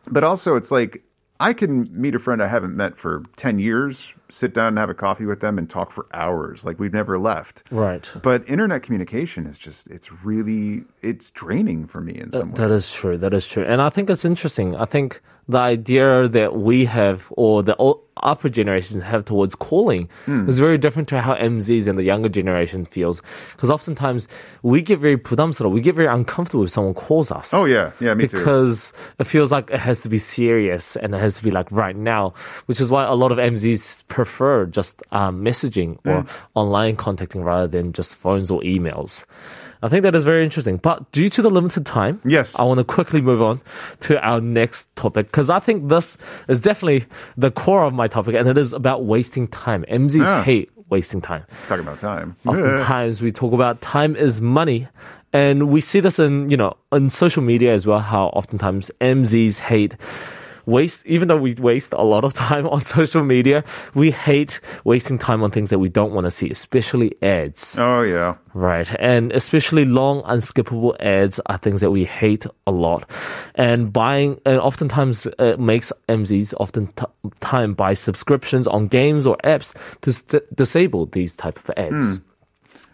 But 0.07 0.25
also, 0.25 0.57
it's 0.57 0.71
like 0.71 1.05
I 1.43 1.53
can 1.53 1.89
meet 1.91 2.15
a 2.15 2.19
friend 2.19 2.43
I 2.43 2.47
haven't 2.47 2.77
met 2.77 2.97
for 2.97 3.25
10 3.37 3.59
years, 3.59 4.15
sit 4.31 4.55
down 4.55 4.69
and 4.69 4.79
have 4.79 4.91
a 4.91 4.95
coffee 4.95 5.27
with 5.27 5.41
them 5.41 5.59
and 5.59 5.69
talk 5.69 5.91
for 5.91 6.07
hours. 6.15 6.65
Like 6.65 6.79
we've 6.79 6.93
never 6.93 7.19
left. 7.19 7.65
right. 7.71 8.09
But 8.23 8.49
internet 8.49 8.83
communication 8.83 9.47
is 9.47 9.59
just, 9.59 9.89
it's 9.89 10.13
really, 10.25 10.85
it's 11.03 11.31
draining 11.33 11.87
for 11.87 12.01
me 12.01 12.15
in 12.15 12.31
some 12.31 12.51
way. 12.51 12.55
That 12.55 12.71
is 12.71 12.93
true. 12.93 13.19
That 13.19 13.35
is 13.35 13.47
true. 13.47 13.65
And 13.65 13.83
I 13.83 13.91
think 13.91 14.09
it's 14.09 14.25
interesting. 14.25 14.77
I 14.77 14.85
think 14.85 15.21
the 15.53 15.59
idea 15.59 16.29
that 16.29 16.57
we 16.57 16.85
have 16.87 17.29
or 17.37 17.63
the 17.63 17.77
old, 17.77 18.03
upper 18.17 18.49
generations 18.49 19.03
have 19.03 19.25
towards 19.25 19.55
calling 19.55 20.09
mm. 20.27 20.49
is 20.49 20.59
very 20.59 20.79
different 20.79 21.09
to 21.09 21.21
how 21.21 21.35
MZs 21.35 21.89
and 21.89 21.99
the 21.99 22.05
younger 22.05 22.29
generation 22.29 22.85
feels. 22.85 23.23
Because 23.53 23.71
oftentimes 23.71 24.29
we 24.63 24.83
get 24.83 24.99
very 24.99 25.17
pudamsara, 25.17 25.71
we 25.71 25.81
get 25.81 25.95
very 25.95 26.09
uncomfortable 26.09 26.65
if 26.65 26.71
someone 26.71 26.95
calls 26.95 27.33
us. 27.33 27.53
Oh 27.55 27.65
yeah, 27.65 27.93
yeah, 28.01 28.15
me 28.15 28.25
because 28.25 28.31
too. 28.31 28.39
Because 28.39 28.93
it 29.19 29.25
feels 29.25 29.53
like 29.53 29.71
it 29.71 29.81
has 29.81 30.03
to 30.03 30.09
be 30.09 30.19
serious 30.19 30.97
and 30.97 31.15
it 31.15 31.19
has 31.19 31.37
to 31.37 31.43
be 31.43 31.51
like 31.51 31.71
right 31.71 31.97
now, 31.97 32.35
which 32.67 32.81
is 32.81 32.91
why 32.91 33.05
a 33.05 33.15
lot 33.15 33.33
of 33.33 33.39
MZs 33.39 34.07
prefer 34.09 34.67
just 34.67 35.03
um, 35.13 35.45
messaging 35.45 35.99
or 36.07 36.23
mm. 36.23 36.29
online 36.55 36.97
contacting 36.97 37.43
rather 37.43 37.67
than 37.67 37.93
just 37.93 38.17
phones 38.17 38.51
or 38.51 38.61
emails. 38.63 39.25
I 39.83 39.89
think 39.89 40.03
that 40.05 40.15
is 40.15 40.25
very 40.25 40.45
interesting. 40.45 40.77
But 40.77 41.11
due 41.13 41.29
to 41.31 41.43
the 41.43 41.51
limited 41.51 41.85
time, 41.85 42.21
Yes. 42.25 42.59
I 42.59 42.65
want 42.65 42.79
to 42.79 42.85
quickly 42.85 43.21
move 43.21 43.43
on 43.43 43.61
to 44.01 44.21
our 44.25 44.41
next 44.41 44.95
topic 44.97 45.27
because 45.27 45.51
I 45.51 45.59
think 45.59 45.89
this 45.89 46.17
is 46.49 46.61
definitely 46.61 47.07
the 47.37 47.51
core 47.51 47.85
of 47.85 47.93
my 47.93 48.07
topic, 48.07 48.35
and 48.37 48.49
it 48.49 48.57
is 48.57 48.73
about 48.73 49.05
wasting 49.05 49.49
time. 49.49 49.85
MZs 49.89 50.25
Ah. 50.27 50.43
hate 50.43 50.71
wasting 50.91 51.21
time. 51.21 51.45
Talk 51.69 51.81
about 51.81 51.99
time. 52.01 52.37
Oftentimes 52.47 53.21
we 53.23 53.33
talk 53.33 53.53
about 53.53 53.81
time 53.81 54.15
is 54.15 54.41
money. 54.41 54.89
And 55.35 55.69
we 55.71 55.81
see 55.81 56.01
this 56.01 56.19
in, 56.19 56.51
you 56.51 56.59
know, 56.59 56.77
on 56.93 57.09
social 57.09 57.43
media 57.43 57.73
as 57.73 57.87
well, 57.87 58.01
how 58.01 58.27
oftentimes 58.27 58.91
MZs 59.01 59.61
hate 59.61 59.97
waste, 60.67 61.07
even 61.07 61.29
though 61.29 61.41
we 61.41 61.55
waste 61.55 61.93
a 61.93 62.03
lot 62.03 62.25
of 62.25 62.35
time 62.47 62.67
on 62.67 62.81
social 62.83 63.25
media, 63.25 63.65
we 63.95 64.11
hate 64.11 64.61
wasting 64.85 65.19
time 65.19 65.43
on 65.43 65.51
things 65.51 65.71
that 65.71 65.79
we 65.79 65.89
don't 65.89 66.13
want 66.13 66.25
to 66.25 66.31
see, 66.31 66.51
especially 66.51 67.15
ads. 67.23 67.79
Oh, 67.79 68.03
yeah. 68.03 68.37
Right. 68.55 68.95
And 68.99 69.33
especially 69.33 69.85
long, 69.85 70.23
unskippable 70.23 70.97
ads 71.01 71.41
are 71.47 71.59
things 71.59 71.81
that 71.81 71.91
we 71.91 72.05
hate 72.05 72.47
a 72.67 72.71
lot. 72.71 73.09
And 73.55 73.93
buying, 73.93 74.41
and 74.45 74.61
oftentimes 74.61 75.27
it 75.39 75.59
makes 75.59 75.93
MZs 76.09 76.55
often 76.61 76.89
t- 76.89 77.07
time 77.41 77.75
buy 77.75 77.95
subscriptions 77.95 78.67
on 78.67 78.89
games 78.89 79.27
or 79.27 79.37
apps 79.45 79.75
to 80.03 80.13
st- 80.13 80.55
disable 80.55 81.07
these 81.07 81.35
type 81.35 81.59
of 81.59 81.71
ads. 81.77 82.19
Which 82.19 82.23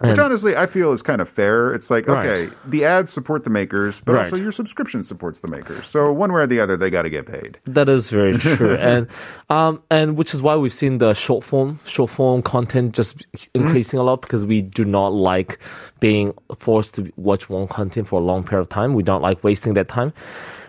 And- 0.01 0.19
honestly, 0.19 0.55
I 0.57 0.67
feel 0.67 0.93
is 0.93 1.03
kind 1.03 1.21
of 1.21 1.29
fair. 1.29 1.75
It's 1.75 1.91
like, 1.91 2.07
Right. 2.07 2.27
okay, 2.27 2.49
the 2.67 2.85
ads 2.85 3.13
support 3.13 3.45
the 3.45 3.51
makers, 3.51 4.01
but 4.05 4.13
Right. 4.13 4.25
also 4.27 4.37
your 4.37 4.53
subscription 4.53 5.03
supports 5.03 5.41
the 5.41 5.49
makers. 5.49 5.87
So 5.89 6.13
one 6.13 6.33
way 6.33 6.43
or 6.43 6.47
the 6.47 6.61
other, 6.61 6.77
they 6.77 6.89
got 6.91 7.03
to 7.03 7.11
get 7.11 7.27
paid. 7.27 7.59
That 7.67 7.89
is 7.89 8.09
very 8.11 8.33
true, 8.39 8.75
and 8.77 9.09
um, 9.51 9.83
and 9.91 10.17
which 10.17 10.35
is 10.35 10.41
why 10.43 10.55
we've 10.57 10.73
seen 10.73 10.99
the 10.99 11.15
short 11.15 11.43
form, 11.45 11.81
short 11.85 12.11
form 12.11 12.43
content 12.43 12.95
just 12.95 13.27
increasing 13.55 13.99
a 13.99 14.03
lot 14.05 14.21
because 14.23 14.47
we 14.47 14.63
do 14.63 14.85
not 14.85 15.09
like 15.13 15.59
being 16.01 16.33
forced 16.55 16.95
to 16.95 17.13
watch 17.17 17.51
one 17.51 17.67
content 17.67 18.07
for 18.07 18.21
a 18.21 18.25
long 18.25 18.45
period 18.45 18.63
of 18.63 18.69
time. 18.69 18.95
We 18.95 19.03
don't 19.03 19.23
like 19.23 19.43
wasting 19.43 19.75
that 19.75 19.89
time. 19.89 20.13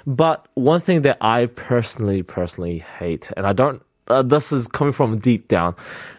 But 0.07 0.47
one 0.55 0.79
thing 0.81 1.03
that 1.03 1.17
I 1.21 1.45
personally, 1.47 2.23
personally 2.23 2.79
hate, 2.79 3.29
and 3.37 3.45
I 3.45 3.53
don't. 3.53 3.83
Uh, 4.07 4.23
this 4.23 4.51
is 4.51 4.67
coming 4.67 4.91
from 4.93 5.19
deep 5.19 5.47
down, 5.47 5.75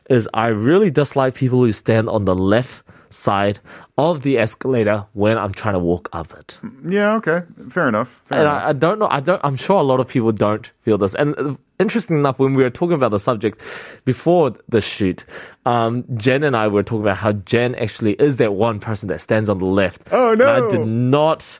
is 0.09 0.29
I 0.33 0.47
really 0.49 0.93
dislike 0.93 1.35
people 1.35 1.59
who 1.59 1.73
stand 1.73 2.09
on 2.09 2.25
the 2.25 2.37
left 2.37 2.85
side 3.11 3.59
of 3.99 4.23
the 4.23 4.39
escalator 4.39 5.07
when 5.13 5.37
I'm 5.37 5.53
trying 5.53 5.75
to 5.75 5.81
walk 5.81 6.09
up 6.13 6.33
it. 6.33 6.59
Yeah, 6.89 7.15
okay. 7.17 7.43
Fair 7.69 7.89
enough. 7.89 8.23
Fair 8.27 8.39
And 8.39 8.49
enough. 8.49 8.63
I, 8.63 8.69
I 8.69 8.73
don't 8.73 8.99
know. 8.99 9.09
I 9.11 9.21
don't. 9.21 9.41
I'm 9.45 9.57
sure 9.57 9.81
a 9.81 9.83
lot 9.85 10.01
of 10.01 10.09
people 10.09 10.33
don't 10.33 10.71
feel 10.81 10.97
this. 10.97 11.15
And 11.15 11.37
uh, 11.39 11.57
interesting 11.79 12.17
enough, 12.19 12.39
when 12.39 12.55
we 12.55 12.63
were 12.63 12.71
talking 12.71 12.95
about 12.95 13.11
the 13.11 13.19
subject 13.19 13.61
before 14.05 14.55
the 14.69 14.81
shoot, 14.81 15.25
um, 15.67 16.05
Jen 16.17 16.45
and 16.45 16.57
I 16.57 16.69
were 16.69 16.83
talking 16.83 17.03
about 17.03 17.17
how 17.19 17.33
Jen 17.33 17.75
actually 17.75 18.13
is 18.15 18.37
that 18.39 18.55
one 18.55 18.81
person 18.81 19.09
that 19.09 19.21
stands 19.21 19.49
on 19.49 19.59
the 19.59 19.67
left. 19.67 20.03
Oh, 20.13 20.35
no! 20.35 20.55
And 20.55 20.65
I 20.65 20.71
did 20.71 20.87
not, 20.87 21.59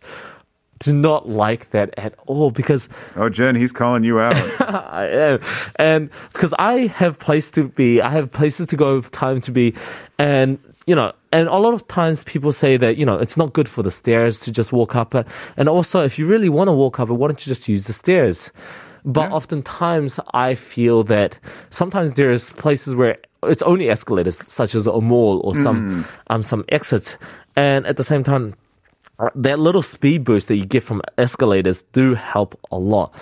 do 0.79 0.95
not 0.95 1.29
like 1.29 1.71
that 1.71 1.93
at 1.99 2.15
all 2.27 2.51
because 2.51 2.89
oh, 3.17 3.29
Jen, 3.29 3.57
he's 3.57 3.73
calling 3.73 4.05
you 4.05 4.21
out. 4.21 4.37
I 4.61 5.09
am. 5.09 5.41
And 5.77 6.11
because 6.33 6.55
I 6.59 6.87
have 6.87 7.19
place 7.19 7.51
to 7.53 7.69
be, 7.69 8.01
I 8.01 8.11
have 8.11 8.31
places 8.31 8.69
to 8.69 8.77
go, 8.77 9.01
time 9.01 9.41
to 9.43 9.51
be, 9.51 9.75
and 10.19 10.59
you 10.87 10.95
know, 10.95 11.13
and 11.33 11.49
a 11.49 11.57
lot 11.57 11.75
of 11.75 11.87
times 11.89 12.25
people 12.25 12.53
say 12.53 12.77
that 12.77 12.97
you 12.97 13.07
know 13.07 13.17
it's 13.19 13.37
not 13.37 13.53
good 13.53 13.69
for 13.69 13.83
the 13.83 13.91
stairs 13.91 14.39
to 14.41 14.51
just 14.53 14.73
walk 14.73 14.97
up 14.97 15.15
and 15.57 15.69
also 15.69 16.05
if 16.05 16.19
you 16.19 16.27
really 16.27 16.49
want 16.49 16.69
to 16.69 16.73
walk 16.73 16.99
up 17.01 17.09
why 17.09 17.29
don't 17.29 17.45
you 17.47 17.51
just 17.51 17.69
use 17.69 17.87
the 17.87 17.93
stairs? 17.93 18.51
But 19.05 19.31
oftentimes 19.33 20.21
I 20.35 20.55
feel 20.55 21.05
that 21.05 21.39
sometimes 21.71 22.15
there 22.17 22.31
is 22.31 22.51
places 22.51 22.95
where 22.95 23.17
it's 23.43 23.63
only 23.63 23.89
escalators, 23.89 24.37
such 24.37 24.75
as 24.75 24.87
a 24.87 25.01
mall 25.01 25.41
or 25.43 25.55
some 25.55 26.05
um 26.29 26.43
some 26.43 26.65
exits, 26.69 27.17
and 27.57 27.87
at 27.87 27.97
the 27.97 28.05
same 28.05 28.23
time 28.23 28.55
that 29.35 29.59
little 29.59 29.83
speed 29.83 30.25
boost 30.25 30.49
that 30.49 30.57
you 30.57 30.65
get 30.65 30.83
from 30.83 31.03
escalators 31.19 31.83
do 31.93 32.15
help 32.15 32.59
a 32.71 32.79
lot. 32.79 33.15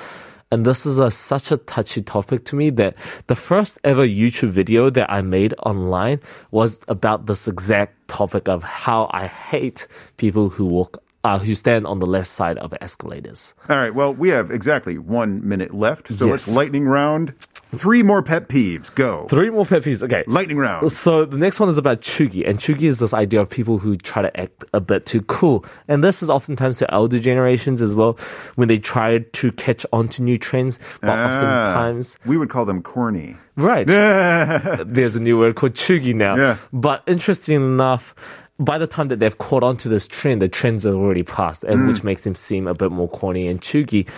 And 0.51 0.65
this 0.65 0.87
is 0.87 0.99
a, 0.99 1.11
such 1.11 1.51
a 1.53 1.59
touchy 1.59 2.01
topic 2.01 2.45
to 2.47 2.57
me 2.57 2.71
that 2.71 2.95
the 3.27 3.37
first 3.37 3.79
ever 3.85 4.07
YouTube 4.07 4.49
video 4.49 4.89
that 4.91 5.11
I 5.11 5.21
made 5.21 5.55
online 5.65 6.21
was 6.51 6.81
about 6.89 7.27
this 7.27 7.47
exact 7.47 8.09
topic 8.09 8.49
of 8.49 8.63
how 8.63 9.11
I 9.13 9.27
hate 9.27 9.87
people 10.17 10.49
who 10.49 10.65
walk 10.65 11.03
uh, 11.25 11.39
who 11.39 11.55
stand 11.55 11.87
on 11.87 11.99
the 11.99 12.07
left 12.07 12.29
side 12.29 12.57
of 12.59 12.73
escalators. 12.81 13.53
All 13.69 13.77
right. 13.77 13.95
Well, 13.95 14.15
we 14.15 14.29
have 14.31 14.51
exactly 14.51 14.97
one 14.99 15.47
minute 15.47 15.75
left, 15.75 16.09
so 16.09 16.27
Yes. 16.27 16.47
let's 16.47 16.57
lightning 16.57 16.85
round. 16.85 17.35
Three 17.75 18.03
more 18.03 18.23
pet 18.23 18.49
peeves. 18.49 18.95
Go. 18.95 19.27
Three 19.29 19.51
more 19.51 19.67
pet 19.67 19.83
peeves. 19.83 20.03
Okay. 20.03 20.25
Lightning 20.27 20.57
round. 20.57 20.91
So 20.91 21.25
the 21.27 21.37
next 21.37 21.61
one 21.61 21.69
is 21.69 21.77
about 21.77 22.01
chugi, 22.01 22.49
and 22.49 22.59
chugi 22.59 22.85
is 22.85 22.99
this 22.99 23.13
idea 23.13 23.41
of 23.41 23.51
people 23.51 23.79
who 23.79 23.95
try 23.97 24.23
to 24.23 24.41
act 24.41 24.65
a 24.73 24.81
bit 24.81 25.05
too 25.05 25.21
cool, 25.23 25.65
and 25.87 26.03
this 26.03 26.23
is 26.23 26.31
oftentimes 26.31 26.79
to 26.79 26.93
elder 26.95 27.19
generations 27.19 27.83
as 27.83 27.95
well 27.95 28.19
when 28.55 28.69
they 28.69 28.79
try 28.79 29.19
to 29.19 29.53
catch 29.53 29.85
on 29.93 30.09
to 30.09 30.23
new 30.23 30.39
trends, 30.39 30.79
but 31.03 31.11
Ah, 31.11 31.27
oftentimes 31.27 32.17
we 32.25 32.39
would 32.39 32.49
call 32.49 32.65
them 32.65 32.83
corny. 32.83 33.37
Right. 33.57 33.87
There's 33.89 35.17
a 35.17 35.21
new 35.21 35.39
word 35.39 35.57
called 35.57 35.75
chugi 35.75 36.15
now. 36.15 36.37
Yeah. 36.37 36.57
But 36.73 37.03
interesting 37.07 37.57
enough, 37.57 38.15
by 38.61 38.79
the 38.79 38.87
time 38.87 39.09
that 39.09 39.21
they've 39.21 39.37
caught 39.39 39.63
on 39.63 39.77
to 39.79 39.89
this 39.89 40.09
trend, 40.09 40.43
the 40.43 40.49
trends 40.49 40.85
are 40.87 40.95
already 40.95 41.23
passed, 41.23 41.65
and 41.65 41.81
Mm. 41.81 41.89
which 41.89 42.03
makes 42.03 42.25
them 42.25 42.35
seem 42.35 42.67
a 42.67 42.75
bit 42.75 42.91
more 42.91 43.09
corny 43.09 43.47
and 43.47 43.61
chugi. 43.61 44.09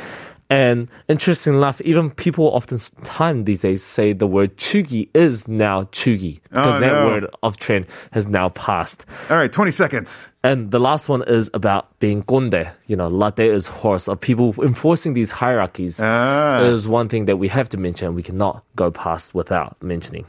And 0.50 0.88
interesting 1.08 1.54
enough, 1.54 1.80
even 1.82 2.10
people 2.10 2.46
oftentimes 2.46 3.44
these 3.44 3.60
days 3.60 3.84
say 3.84 4.12
the 4.12 4.26
word 4.26 4.56
chugi 4.56 5.08
is 5.14 5.46
now 5.46 5.84
chugi 5.84 6.40
because 6.50 6.74
Oh, 6.76 6.80
that 6.80 6.92
no. 6.92 7.06
word 7.06 7.26
of 7.44 7.56
trend 7.56 7.86
has 8.10 8.26
now 8.26 8.48
passed. 8.48 9.06
All 9.30 9.36
right, 9.36 9.52
20 9.52 9.70
seconds. 9.70 10.28
And 10.42 10.72
the 10.72 10.80
last 10.80 11.08
one 11.08 11.22
is 11.28 11.50
about 11.54 11.96
being 12.00 12.24
konde. 12.24 12.68
You 12.88 12.96
know, 12.96 13.06
latte 13.06 13.48
is 13.48 13.68
horse. 13.68 14.08
Of 14.08 14.18
people 14.18 14.52
enforcing 14.60 15.14
these 15.14 15.30
hierarchies 15.30 16.00
Ah. 16.02 16.58
is 16.62 16.88
one 16.88 17.08
thing 17.08 17.26
that 17.26 17.36
we 17.36 17.46
have 17.46 17.68
to 17.68 17.76
mention. 17.78 18.14
We 18.16 18.24
cannot 18.24 18.64
go 18.74 18.90
past 18.90 19.32
without 19.34 19.80
mentioning. 19.80 20.24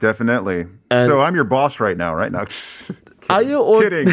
Definitely. 0.00 0.66
And- 0.90 1.06
so 1.08 1.20
I'm 1.20 1.34
your 1.34 1.44
boss 1.44 1.78
right 1.78 1.96
now, 1.96 2.14
right 2.14 2.32
now. 2.32 2.46
Are 3.32 3.42
you 3.42 3.60
or- 3.60 3.82
kidding? 3.82 4.06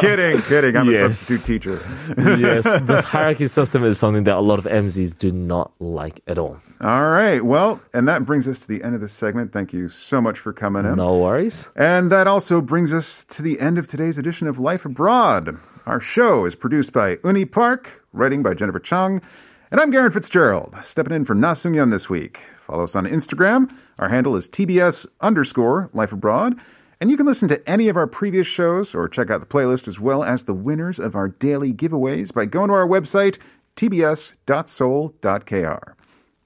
kidding, 0.00 0.42
kidding. 0.42 0.76
I'm 0.76 0.88
a 0.88 1.14
substitute 1.14 1.62
teacher. 1.62 1.80
yes, 2.16 2.64
this 2.82 3.04
hierarchy 3.04 3.48
system 3.48 3.84
is 3.84 3.98
something 3.98 4.24
that 4.24 4.36
a 4.36 4.40
lot 4.40 4.58
of 4.58 4.64
MZs 4.64 5.16
do 5.18 5.30
not 5.30 5.72
like 5.80 6.20
at 6.26 6.38
all. 6.38 6.58
All 6.80 7.10
right. 7.10 7.44
Well, 7.44 7.80
and 7.92 8.08
that 8.08 8.24
brings 8.24 8.48
us 8.48 8.60
to 8.60 8.68
the 8.68 8.82
end 8.82 8.94
of 8.94 9.00
this 9.00 9.12
segment. 9.12 9.52
Thank 9.52 9.72
you 9.72 9.88
so 9.88 10.20
much 10.20 10.38
for 10.38 10.52
coming 10.52 10.84
in. 10.86 10.96
No 10.96 11.18
worries. 11.18 11.68
And 11.76 12.10
that 12.12 12.26
also 12.26 12.60
brings 12.60 12.92
us 12.92 13.24
to 13.26 13.42
the 13.42 13.60
end 13.60 13.78
of 13.78 13.86
today's 13.86 14.16
edition 14.18 14.46
of 14.48 14.58
Life 14.58 14.84
Abroad. 14.84 15.58
Our 15.86 16.00
show 16.00 16.44
is 16.44 16.54
produced 16.54 16.92
by 16.92 17.18
Uni 17.24 17.44
Park, 17.44 18.04
writing 18.12 18.42
by 18.42 18.54
Jennifer 18.54 18.78
Chung, 18.80 19.20
and 19.70 19.80
I'm 19.80 19.90
Garen 19.90 20.10
Fitzgerald, 20.10 20.74
stepping 20.82 21.14
in 21.14 21.24
for 21.24 21.34
Na 21.34 21.52
Sung-yeon 21.52 21.90
this 21.90 22.08
week. 22.10 22.40
Follow 22.60 22.84
us 22.84 22.96
on 22.96 23.06
Instagram. 23.06 23.70
Our 23.98 24.08
handle 24.08 24.36
is 24.36 24.48
TBS 24.48 25.06
underscore 25.20 25.90
Life 25.92 26.12
Abroad. 26.12 26.58
And 27.00 27.10
you 27.10 27.16
can 27.16 27.26
listen 27.26 27.48
to 27.48 27.68
any 27.68 27.88
of 27.88 27.96
our 27.96 28.06
previous 28.06 28.46
shows 28.46 28.94
or 28.94 29.08
check 29.08 29.30
out 29.30 29.40
the 29.40 29.46
playlist 29.46 29.88
as 29.88 29.98
well 29.98 30.22
as 30.22 30.44
the 30.44 30.52
winners 30.52 30.98
of 30.98 31.16
our 31.16 31.28
daily 31.28 31.72
giveaways 31.72 32.32
by 32.32 32.44
going 32.44 32.68
to 32.68 32.74
our 32.74 32.86
website, 32.86 33.38
tbs.seoul.kr. 33.76 34.42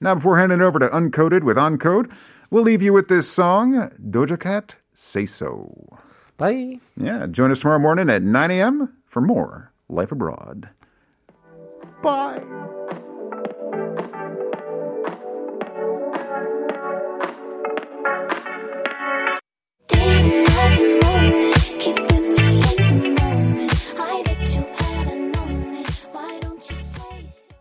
Now, 0.01 0.15
before 0.15 0.39
handing 0.39 0.61
over 0.61 0.79
to 0.79 0.89
Uncoded 0.89 1.43
with 1.43 1.57
Uncode, 1.57 2.13
we'll 2.51 2.63
leave 2.63 2.83
you 2.83 2.93
with 2.93 3.09
this 3.09 3.29
song, 3.29 3.91
Doja 4.01 4.39
Cat, 4.39 4.77
Say 4.95 5.27
So. 5.27 5.99
Bye. 6.37 6.79
Yeah, 6.97 7.27
join 7.27 7.51
us 7.51 7.61
tomorrow 7.61 7.79
morning 7.81 8.11
at 8.11 8.23
9 8.23 8.51
a.m. 8.51 8.97
for 9.07 9.21
more 9.21 9.73
Life 9.89 10.13
Abroad. 10.13 10.69
Bye. 12.03 12.43